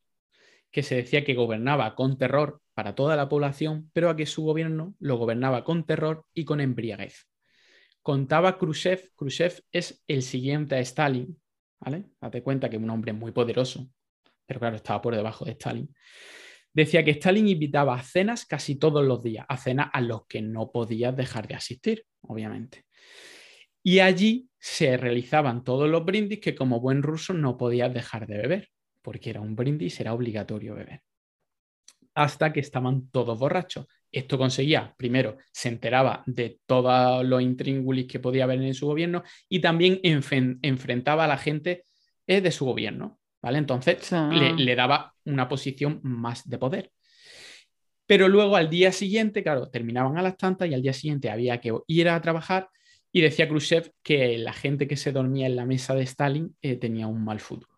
[0.71, 4.43] que se decía que gobernaba con terror para toda la población, pero a que su
[4.43, 7.27] gobierno lo gobernaba con terror y con embriaguez.
[8.03, 11.39] Contaba Khrushchev, Khrushchev es el siguiente a Stalin,
[11.79, 12.03] ¿vale?
[12.19, 13.89] Date cuenta que es un hombre muy poderoso,
[14.45, 15.95] pero claro, estaba por debajo de Stalin.
[16.73, 20.41] Decía que Stalin invitaba a cenas casi todos los días, a cenas a los que
[20.41, 22.83] no podías dejar de asistir, obviamente.
[23.81, 28.37] Y allí se realizaban todos los brindis que como buen ruso no podías dejar de
[28.37, 28.69] beber,
[29.01, 31.03] porque era un brindis, era obligatorio beber.
[32.15, 33.87] Hasta que estaban todos borrachos.
[34.11, 39.23] Esto conseguía, primero, se enteraba de todos los intríngulis que podía haber en su gobierno
[39.49, 41.83] y también enfrentaba a la gente
[42.27, 43.19] eh, de su gobierno.
[43.43, 43.57] ¿vale?
[43.57, 46.91] Entonces le, daba una posición más de poder.
[48.05, 51.59] Pero luego al día siguiente, claro, terminaban a las tantas y al día siguiente había
[51.59, 52.69] que ir a trabajar
[53.11, 56.77] y decía Khrushchev que la gente que se dormía en la mesa de Stalin eh,
[56.77, 57.73] tenía un mal futuro.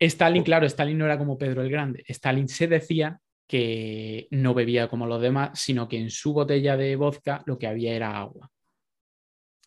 [0.00, 2.02] Stalin, claro, Stalin no era como Pedro el Grande.
[2.08, 6.96] Stalin se decía que no bebía como los demás, sino que en su botella de
[6.96, 8.50] vodka lo que había era agua.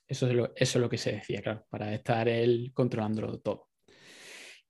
[0.08, 3.68] Eso es, lo, eso es lo que se decía, claro, para estar él controlándolo todo.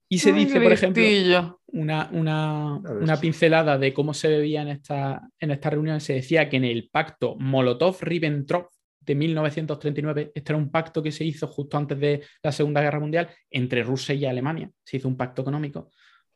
[0.08, 5.50] Y se dice, por ejemplo, una, una, pincelada de cómo se bebía en esta, en
[5.50, 6.00] esta reunión.
[6.00, 8.68] Se decía que en el pacto Molotov-Ribbentrop
[9.04, 13.00] de 1939, este era un pacto que se hizo justo antes de la Segunda Guerra
[13.00, 14.70] Mundial entre Rusia y Alemania.
[14.84, 15.90] Se hizo un pacto económico.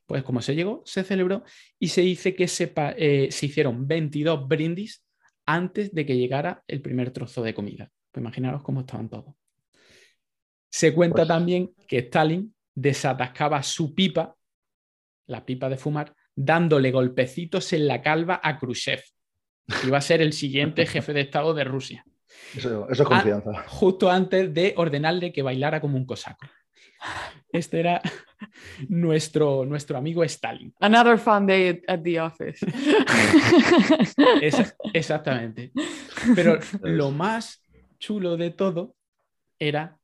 [0.07, 1.45] Pues como se llegó, se celebró
[1.79, 5.05] y se dice que se, eh, se hicieron 22 brindis
[5.45, 7.91] antes de que llegara el primer trozo de comida.
[8.11, 9.35] Pues imaginaros cómo estaban todos.
[10.71, 14.37] Se cuenta pues también que Stalin desatascaba su pipa,
[15.27, 19.03] la pipa de fumar, dándole golpecitos en la calva a Khrushchev.
[19.67, 22.05] Que iba a ser el siguiente jefe de Estado de Rusia.
[22.57, 23.65] Eso, es confianza.
[23.67, 26.47] justo antes de ordenarle que bailara como un cosaco.
[27.51, 28.03] Este era
[28.89, 30.75] nuestro, nuestro amigo Stalin.
[30.81, 32.65] Another fun day at the office.
[34.93, 35.73] exactamente.
[36.35, 37.65] Pero lo más
[37.99, 38.95] chulo de todo
[39.59, 39.99] era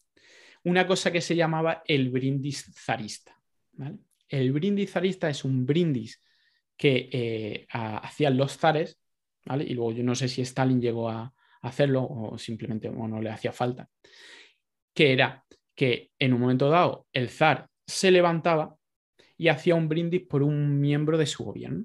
[0.65, 3.37] una cosa que se llamaba el brindis zarista.
[4.29, 6.23] El brindis zarista es un brindis
[6.77, 8.99] que eh, hacían los zares,
[9.61, 11.33] y luego yo no sé si Stalin llegó a,
[11.65, 13.89] hacerlo o simplemente no le hacía falta,
[14.95, 18.77] que era que en un momento dado el zar se levantaba
[19.37, 21.85] y hacía un brindis por un miembro de su gobierno.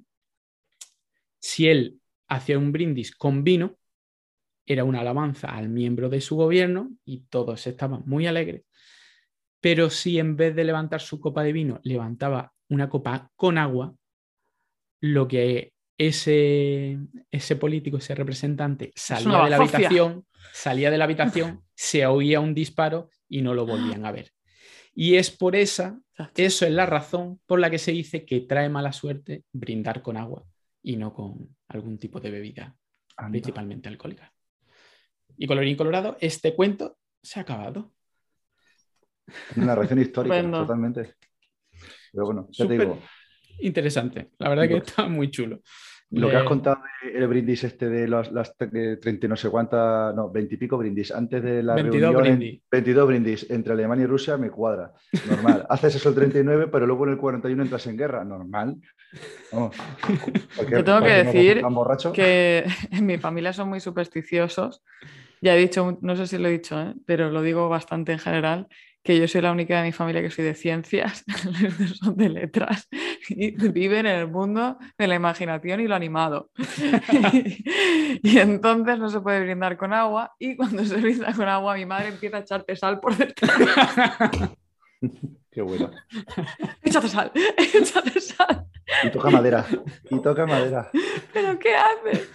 [1.40, 3.78] Si él hacía un brindis con vino,
[4.66, 8.66] era una alabanza al miembro de su gobierno y todos estaban muy alegres.
[9.60, 13.96] Pero si en vez de levantar su copa de vino, levantaba una copa con agua,
[15.02, 16.98] lo que ese,
[17.30, 22.56] ese político, ese representante salía de la habitación, salía de la habitación, se oía un
[22.56, 24.32] disparo y no lo volvían a ver.
[24.96, 26.00] Y es por esa,
[26.36, 30.16] eso es la razón por la que se dice que trae mala suerte brindar con
[30.16, 30.46] agua
[30.82, 32.78] y no con algún tipo de bebida,
[33.30, 34.34] principalmente alcohólica.
[35.38, 37.92] Y colorín colorado, este cuento se ha acabado.
[39.58, 41.16] Una narración histórica, totalmente.
[42.14, 43.00] Pero bueno, ya te digo.
[43.62, 44.30] Interesante.
[44.38, 45.62] La verdad que está muy chulo.
[46.12, 50.32] Lo que has contado el brindis este de las, las 30 no sé cuántas, no,
[50.32, 52.62] 20 y pico brindis, antes de la 22 reunión, brindis.
[52.72, 54.92] 22 brindis entre Alemania y Rusia me cuadra,
[55.28, 55.66] normal.
[55.70, 58.78] Haces eso el 39, pero luego en el 41 entras en guerra, normal.
[59.52, 61.62] Yo tengo que decir
[62.14, 64.84] que en mi familia son muy supersticiosos.
[65.42, 66.96] Ya he dicho, no sé si lo he dicho, ¿eh?
[67.06, 68.68] pero lo digo bastante en general,
[69.04, 71.24] que yo soy la única de mi familia que soy de ciencias,
[72.02, 72.90] son de letras,
[73.30, 76.50] y viven en el mundo de la imaginación y lo animado.
[78.24, 81.86] y, entonces no se puede brindar con agua, y cuando se brinda con agua, mi
[81.86, 83.52] madre empieza a echarte sal por detrás.
[85.52, 85.92] Qué bueno.
[86.84, 88.66] Échate sal, échate sal.
[89.04, 89.66] Y toca madera,
[90.10, 90.90] y toca madera.
[91.34, 92.30] ¿Pero qué haces?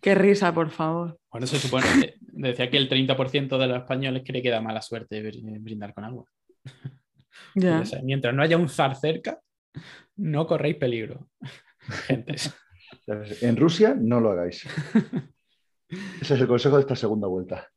[0.00, 1.18] Qué risa, por favor.
[1.30, 5.22] Bueno, se supone, decía que el 30% de los españoles cree que da mala suerte
[5.22, 6.24] brindar con agua.
[8.02, 9.40] Mientras no haya un zar cerca,
[10.16, 11.28] no corréis peligro,
[12.06, 12.54] gentes.
[13.42, 14.66] En Rusia no lo hagáis.
[16.20, 17.68] Ese es el consejo de esta segunda vuelta.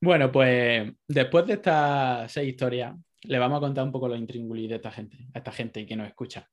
[0.00, 4.68] Bueno, pues después de estas seis historias, le vamos a contar un poco los intríngulis
[4.68, 6.48] de esta gente, a esta gente que nos escucha.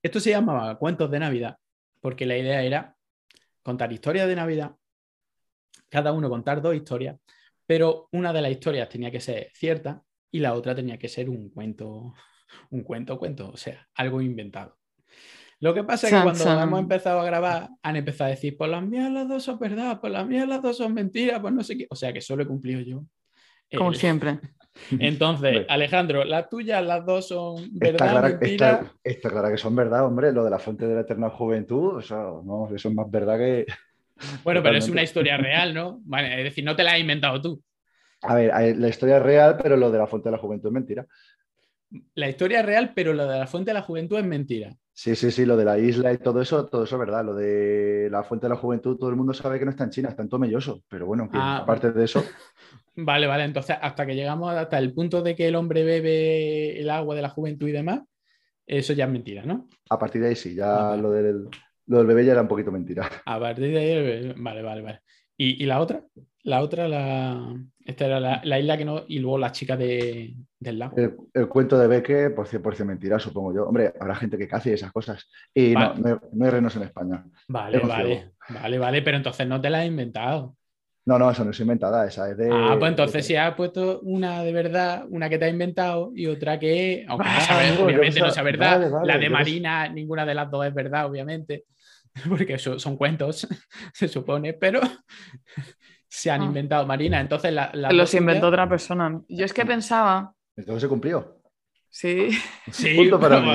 [0.00, 1.56] Esto se llamaba Cuentos de Navidad,
[2.00, 2.96] porque la idea era
[3.62, 4.76] contar historias de Navidad,
[5.88, 7.18] cada uno contar dos historias,
[7.66, 11.30] pero una de las historias tenía que ser cierta y la otra tenía que ser
[11.30, 12.14] un cuento,
[12.70, 14.76] un cuento, cuento, o sea, algo inventado.
[15.60, 18.70] Lo que pasa es que cuando hemos empezado a grabar, han empezado a decir, pues
[18.70, 21.64] las mías las dos son verdad, pues las mías las dos son mentiras, pues no
[21.64, 21.86] sé qué.
[21.90, 23.04] O sea que solo he cumplido yo.
[23.76, 24.38] Como siempre.
[25.00, 28.40] Entonces, Alejandro, las tuyas, las dos son verdad.
[28.40, 30.32] Está, está, clara que son verdad, hombre.
[30.32, 33.66] Lo de la fuente de la eterna juventud, eso, no, eso es más verdad que.
[34.44, 36.00] Bueno, pero es una historia real, ¿no?
[36.18, 37.62] es decir, no te la has inventado tú.
[38.22, 40.72] A ver, la historia es real, pero lo de la fuente de la juventud es
[40.72, 41.06] mentira.
[42.14, 44.74] La historia es real, pero lo de la fuente de la juventud es mentira.
[44.92, 47.24] Sí, sí, sí, lo de la isla y todo eso, todo eso es verdad.
[47.24, 49.90] Lo de la fuente de la juventud, todo el mundo sabe que no está en
[49.90, 50.82] China, está en Tomelloso.
[50.88, 52.22] Pero bueno, ah, aparte de eso.
[53.00, 53.44] Vale, vale.
[53.44, 57.22] Entonces, hasta que llegamos hasta el punto de que el hombre bebe el agua de
[57.22, 58.00] la juventud y demás,
[58.66, 59.68] eso ya es mentira, ¿no?
[59.88, 61.48] A partir de ahí sí, ya lo, del,
[61.86, 63.08] lo del bebé ya era un poquito mentira.
[63.24, 65.00] A partir de ahí, vale, vale, vale.
[65.36, 66.02] ¿Y, la otra?
[66.48, 67.54] La otra, la...
[67.84, 70.96] esta era la, isla que no, y luego la chica de, del lago.
[71.34, 73.64] El, cuento de Beque, por 100% mentira, supongo yo.
[73.66, 75.28] Hombre, habrá gente que cace esas cosas.
[75.52, 77.22] Y no, no, hay renos en España.
[77.48, 80.56] Vale, vale, vale, vale, pero entonces no te la has inventado.
[81.04, 82.48] No, no, eso no es inventada, esa es de.
[82.50, 86.28] Ah, pues entonces si has puesto una de verdad, una que te ha inventado y
[86.28, 87.28] otra que, aunque
[87.76, 91.64] no obviamente no sea verdad, la de Marina, ninguna de las dos es verdad, obviamente,
[92.28, 93.46] porque son cuentos,
[93.92, 94.80] se supone, pero
[96.08, 96.44] se han ah.
[96.44, 97.20] inventado Marina.
[97.20, 99.20] Entonces la, los inventó otra persona.
[99.28, 100.34] Yo es que pensaba.
[100.56, 101.38] Entonces se cumplió.
[101.90, 102.30] Sí.
[102.70, 102.94] Sí.
[102.96, 103.52] Punto para mí.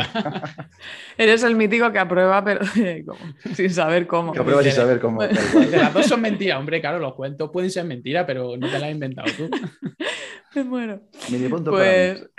[1.18, 2.66] Eres el mítico que aprueba, pero
[3.54, 4.32] sin saber cómo.
[4.32, 5.22] Que aprueba sin saber cómo.
[5.22, 8.84] las dos son mentiras, hombre, claro, los cuentos pueden ser mentiras, pero no te las
[8.84, 9.50] has inventado tú.
[10.66, 11.02] bueno.
[11.66, 12.30] pues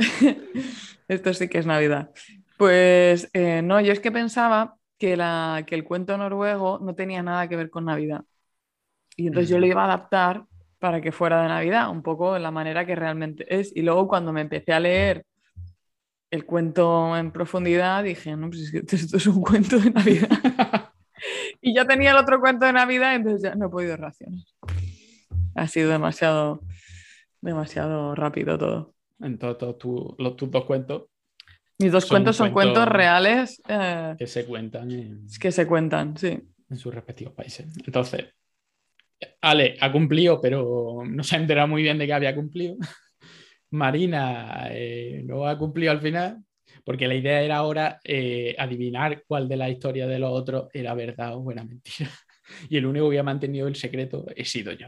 [1.09, 2.11] esto sí que es Navidad.
[2.57, 7.23] Pues eh, no, yo es que pensaba que, la, que el cuento noruego no tenía
[7.23, 8.23] nada que ver con Navidad.
[9.17, 10.45] Y entonces yo lo iba a adaptar
[10.79, 13.75] para que fuera de Navidad, un poco de la manera que realmente es.
[13.75, 15.25] Y luego cuando me empecé a leer
[16.31, 20.29] el cuento en profundidad, dije, no, pues esto es un cuento de Navidad.
[21.61, 24.45] y ya tenía el otro cuento de Navidad, entonces ya no he podido reaccionar.
[25.55, 26.61] Ha sido demasiado,
[27.41, 28.95] demasiado rápido todo.
[29.21, 29.79] En todos
[30.19, 31.05] los, tus dos cuentos.
[31.79, 33.63] Mis dos cuentos son cuentos, reales.
[33.69, 34.89] Eh, que se cuentan.
[35.41, 36.41] Que se cuentan, sí.
[36.69, 37.67] En sus respectivos países.
[37.87, 38.27] Entonces,
[39.41, 42.77] Ale ha cumplido, pero no se ha enterado muy bien de que había cumplido.
[43.71, 46.45] Marina eh, no ha cumplido al final,
[46.85, 50.95] porque la idea era ahora eh, adivinar cuál de la historia de los otros era
[50.95, 52.11] verdad o buena mentira.
[52.69, 54.87] Y el único que ha mantenido el secreto he sido yo.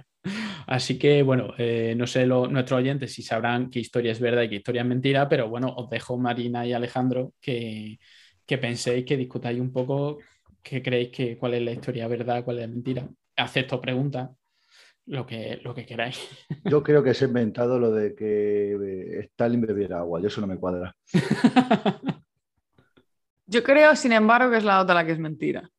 [0.67, 4.51] Así que, bueno, eh, no sé nuestros oyentes si sabrán qué historia es verdad y
[4.51, 7.99] qué historia es mentira, pero bueno, os dejo Marina y Alejandro que,
[8.45, 10.19] que penséis, que discutáis un poco,
[10.63, 13.09] que creéis que cuál es la historia verdad, cuál es la mentira.
[13.37, 14.31] Acepto preguntas
[15.07, 16.21] lo que, lo que queráis.
[16.65, 20.41] Yo creo que se ha inventado lo de que eh, Stalin bebiera agua, y eso
[20.41, 20.95] no me cuadra.
[23.47, 25.71] Yo creo, sin embargo, que es la otra la que es mentira.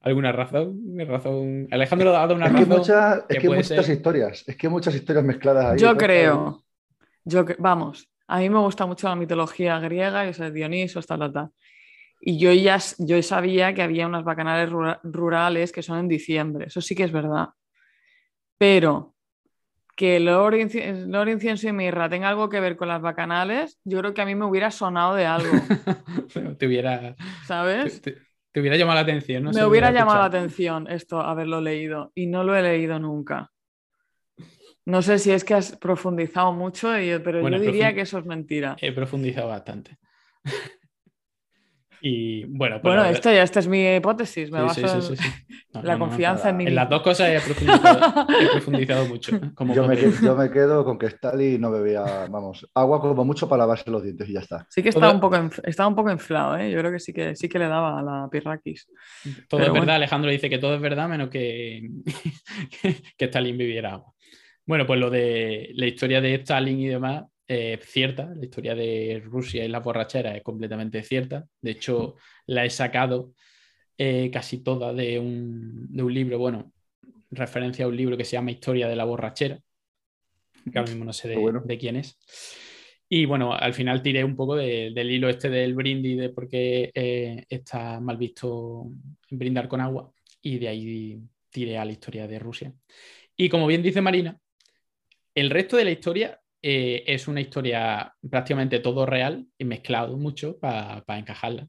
[0.00, 0.80] ¿Alguna razón?
[1.06, 1.68] razón?
[1.70, 3.24] Alejandro ha dado una es razón.
[3.28, 5.78] es que hay muchas historias, es que hay muchas historias mezcladas ahí.
[5.78, 6.64] Yo creo,
[7.24, 11.16] yo vamos, a mí me gusta mucho la mitología griega, y eso de Dioniso, hasta
[11.16, 11.50] la tal.
[12.24, 14.70] Y yo ya yo sabía que había unas bacanales
[15.02, 17.48] rurales que son en diciembre, eso sí que es verdad.
[18.56, 19.16] Pero
[19.96, 24.14] que el oro, incienso y mirra tenga algo que ver con las bacanales, yo creo
[24.14, 25.50] que a mí me hubiera sonado de algo.
[26.58, 27.16] te hubiera.
[27.44, 28.00] ¿Sabes?
[28.00, 29.50] Te, hubiera llamado la atención, ¿no?
[29.50, 32.12] Me hubiera llamado la atención esto, haberlo leído.
[32.14, 33.50] Y no lo he leído nunca.
[34.84, 36.92] No sé si es que has profundizado mucho,
[37.24, 38.76] pero yo diría que eso es mentira.
[38.80, 39.98] He profundizado bastante.
[42.04, 44.50] Y bueno, pues bueno, esta, ya, esta es mi hipótesis.
[44.50, 45.24] Me sí, sí, sí,
[45.84, 46.66] la confianza en mí.
[46.66, 49.38] En las dos cosas he profundizado, he profundizado mucho.
[49.72, 53.60] yo, me, yo, me, quedo con que Stalin no bebía, vamos, agua como mucho para
[53.60, 54.66] lavarse los dientes y ya está.
[54.68, 56.72] Sí que estaba, un, poco estaba un poco inflado, ¿eh?
[56.72, 58.88] yo creo que sí que sí que le daba a la pirraquis.
[59.48, 61.88] Todo es verdad, Alejandro dice que todo es verdad menos que,
[63.16, 64.12] que Stalin bebiera agua.
[64.66, 69.64] Bueno, pues lo de la historia de Stalin y demás, cierta, la historia de Rusia
[69.64, 71.46] y la borrachera es completamente cierta.
[71.60, 72.16] De hecho,
[72.46, 73.34] la he sacado
[74.04, 76.72] eh, casi toda de un, libro, bueno,
[77.30, 79.60] referencia a un libro que se llama Historia de la borrachera,
[80.64, 82.18] que ahora mismo no sé de, quién es.
[83.08, 86.90] Y bueno, al final tiré un poco del hilo este del brindis, de por qué
[86.94, 88.90] eh, está mal visto
[89.30, 90.10] brindar con agua,
[90.40, 91.20] y de ahí
[91.50, 92.74] tiré a la historia de Rusia.
[93.36, 94.36] Y como bien dice Marina,
[95.32, 100.58] el resto de la historia eh, es una historia prácticamente todo real y mezclado mucho
[100.58, 101.68] para encajarla.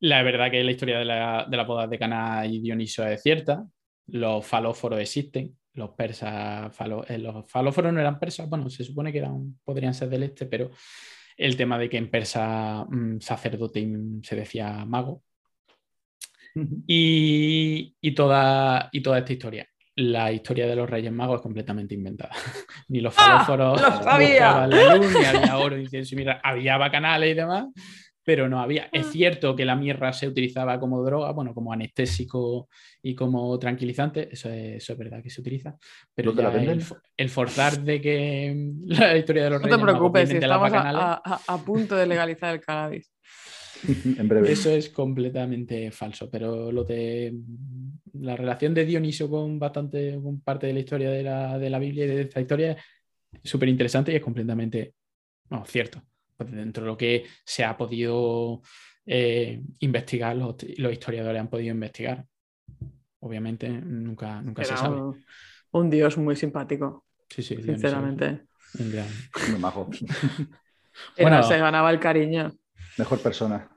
[0.00, 3.66] La verdad que la historia de la, de boda de Cana y Dioniso es cierta.
[4.08, 5.56] Los falóforos existen.
[5.72, 6.76] Los persas,
[7.08, 10.46] eh, los falóforos no eran persas, bueno, se supone que eran, podrían ser del este,
[10.46, 10.70] pero
[11.36, 13.88] el tema de que en persa mm, sacerdote
[14.22, 15.22] se decía mago.
[16.86, 21.94] y, y, toda, y toda esta historia la historia de los Reyes Magos es completamente
[21.94, 22.32] inventada.
[22.88, 23.44] ni los ¡Ah!
[23.44, 27.66] falóforos buscaban la luz, ni había oro, incienso, mira, había bacanales y demás,
[28.24, 28.88] pero no había.
[28.90, 29.10] Es ah.
[29.12, 32.68] cierto que la mirra se utilizaba como droga, bueno, como anestésico
[33.02, 35.76] y como tranquilizante, eso es, eso es verdad que se utiliza,
[36.14, 36.32] pero
[37.16, 41.20] el, forzar de que la historia de los Reyes No te preocupes, si estamos a,
[41.46, 43.12] a punto de legalizar el cannabis.
[44.18, 44.52] en breve.
[44.52, 47.34] Eso es completamente falso, pero lo de
[48.14, 51.78] la relación de Dioniso con bastante con parte de la historia de la, de la
[51.78, 52.72] Biblia y de esta historia
[53.42, 54.94] es súper interesante y es completamente
[55.50, 56.02] no, cierto.
[56.36, 58.62] Pues dentro de lo que se ha podido
[59.06, 62.24] eh, investigar, los, historiadores han podido investigar.
[63.20, 65.00] Obviamente nunca, nunca se sabe.
[65.70, 67.06] Un, dios muy simpático.
[67.28, 68.46] Sí, sí, sinceramente.
[68.78, 69.08] un gran.
[69.50, 69.88] Muy majo.
[71.18, 72.52] bueno, se ganaba el cariño.
[72.98, 73.68] Mejor persona.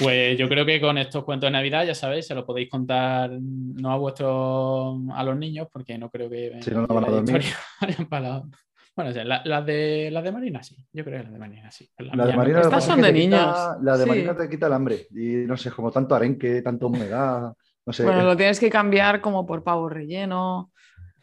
[0.00, 3.30] Pues yo creo que con estos cuentos de Navidad, ya sabéis, se lo podéis contar
[3.30, 7.42] no a vuestros, a los niños, porque no creo que si no, van a dormir.
[8.96, 11.90] Bueno, las de, las de Marina sí, yo creo que las de Marina sí.
[11.98, 13.44] La, de Marina Estas son de niños.
[13.82, 17.52] la de Marina te quita el hambre y no sé, como tanto arenque, tanto humedad,
[17.84, 18.04] no sé.
[18.04, 20.70] Bueno, lo tienes que cambiar como por pavo relleno,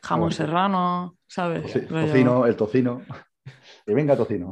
[0.02, 1.88] jamón serrano, ¿sabes?
[1.88, 3.04] tocino, el tocino.
[3.86, 4.52] Que venga tocino.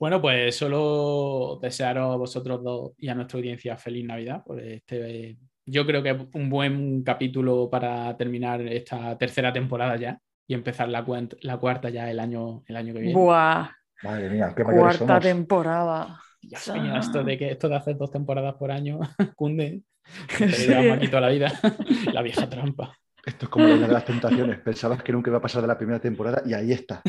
[0.00, 4.42] Bueno, pues solo desearos a vosotros dos y a nuestra audiencia feliz Navidad.
[4.46, 5.36] Pues este,
[5.66, 10.88] yo creo que es un buen capítulo para terminar esta tercera temporada ya y empezar
[10.88, 13.14] la, cuarta ya el año, el año que viene.
[13.14, 13.68] Buah.
[14.02, 16.18] Madre mía, qué Cuarta temporada.
[16.40, 19.00] esto de que esto de hacer dos temporadas por año
[19.36, 19.82] cunde.
[20.48, 20.66] Sí.
[21.10, 21.52] toda la vida.
[22.14, 22.96] la vieja trampa.
[23.22, 24.58] Esto es como la de las tentaciones.
[24.60, 27.02] Pensabas que nunca iba a pasar de la primera temporada y ahí está.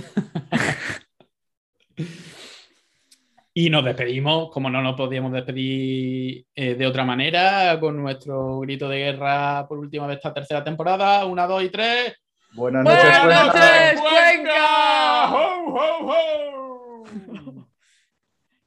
[3.53, 8.87] Y nos despedimos, como no nos podíamos despedir eh, de otra manera, con nuestro grito
[8.87, 11.25] de guerra por última vez esta tercera temporada.
[11.25, 12.15] Una, dos y tres.
[12.53, 15.31] Buenas noches, Buenas noches, Cuenca.
[15.31, 17.03] ¡Ho, ho, ho!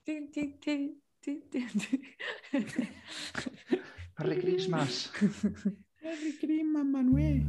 [4.18, 5.10] Merry Christmas.
[6.02, 7.42] Merry Christmas, Manuel.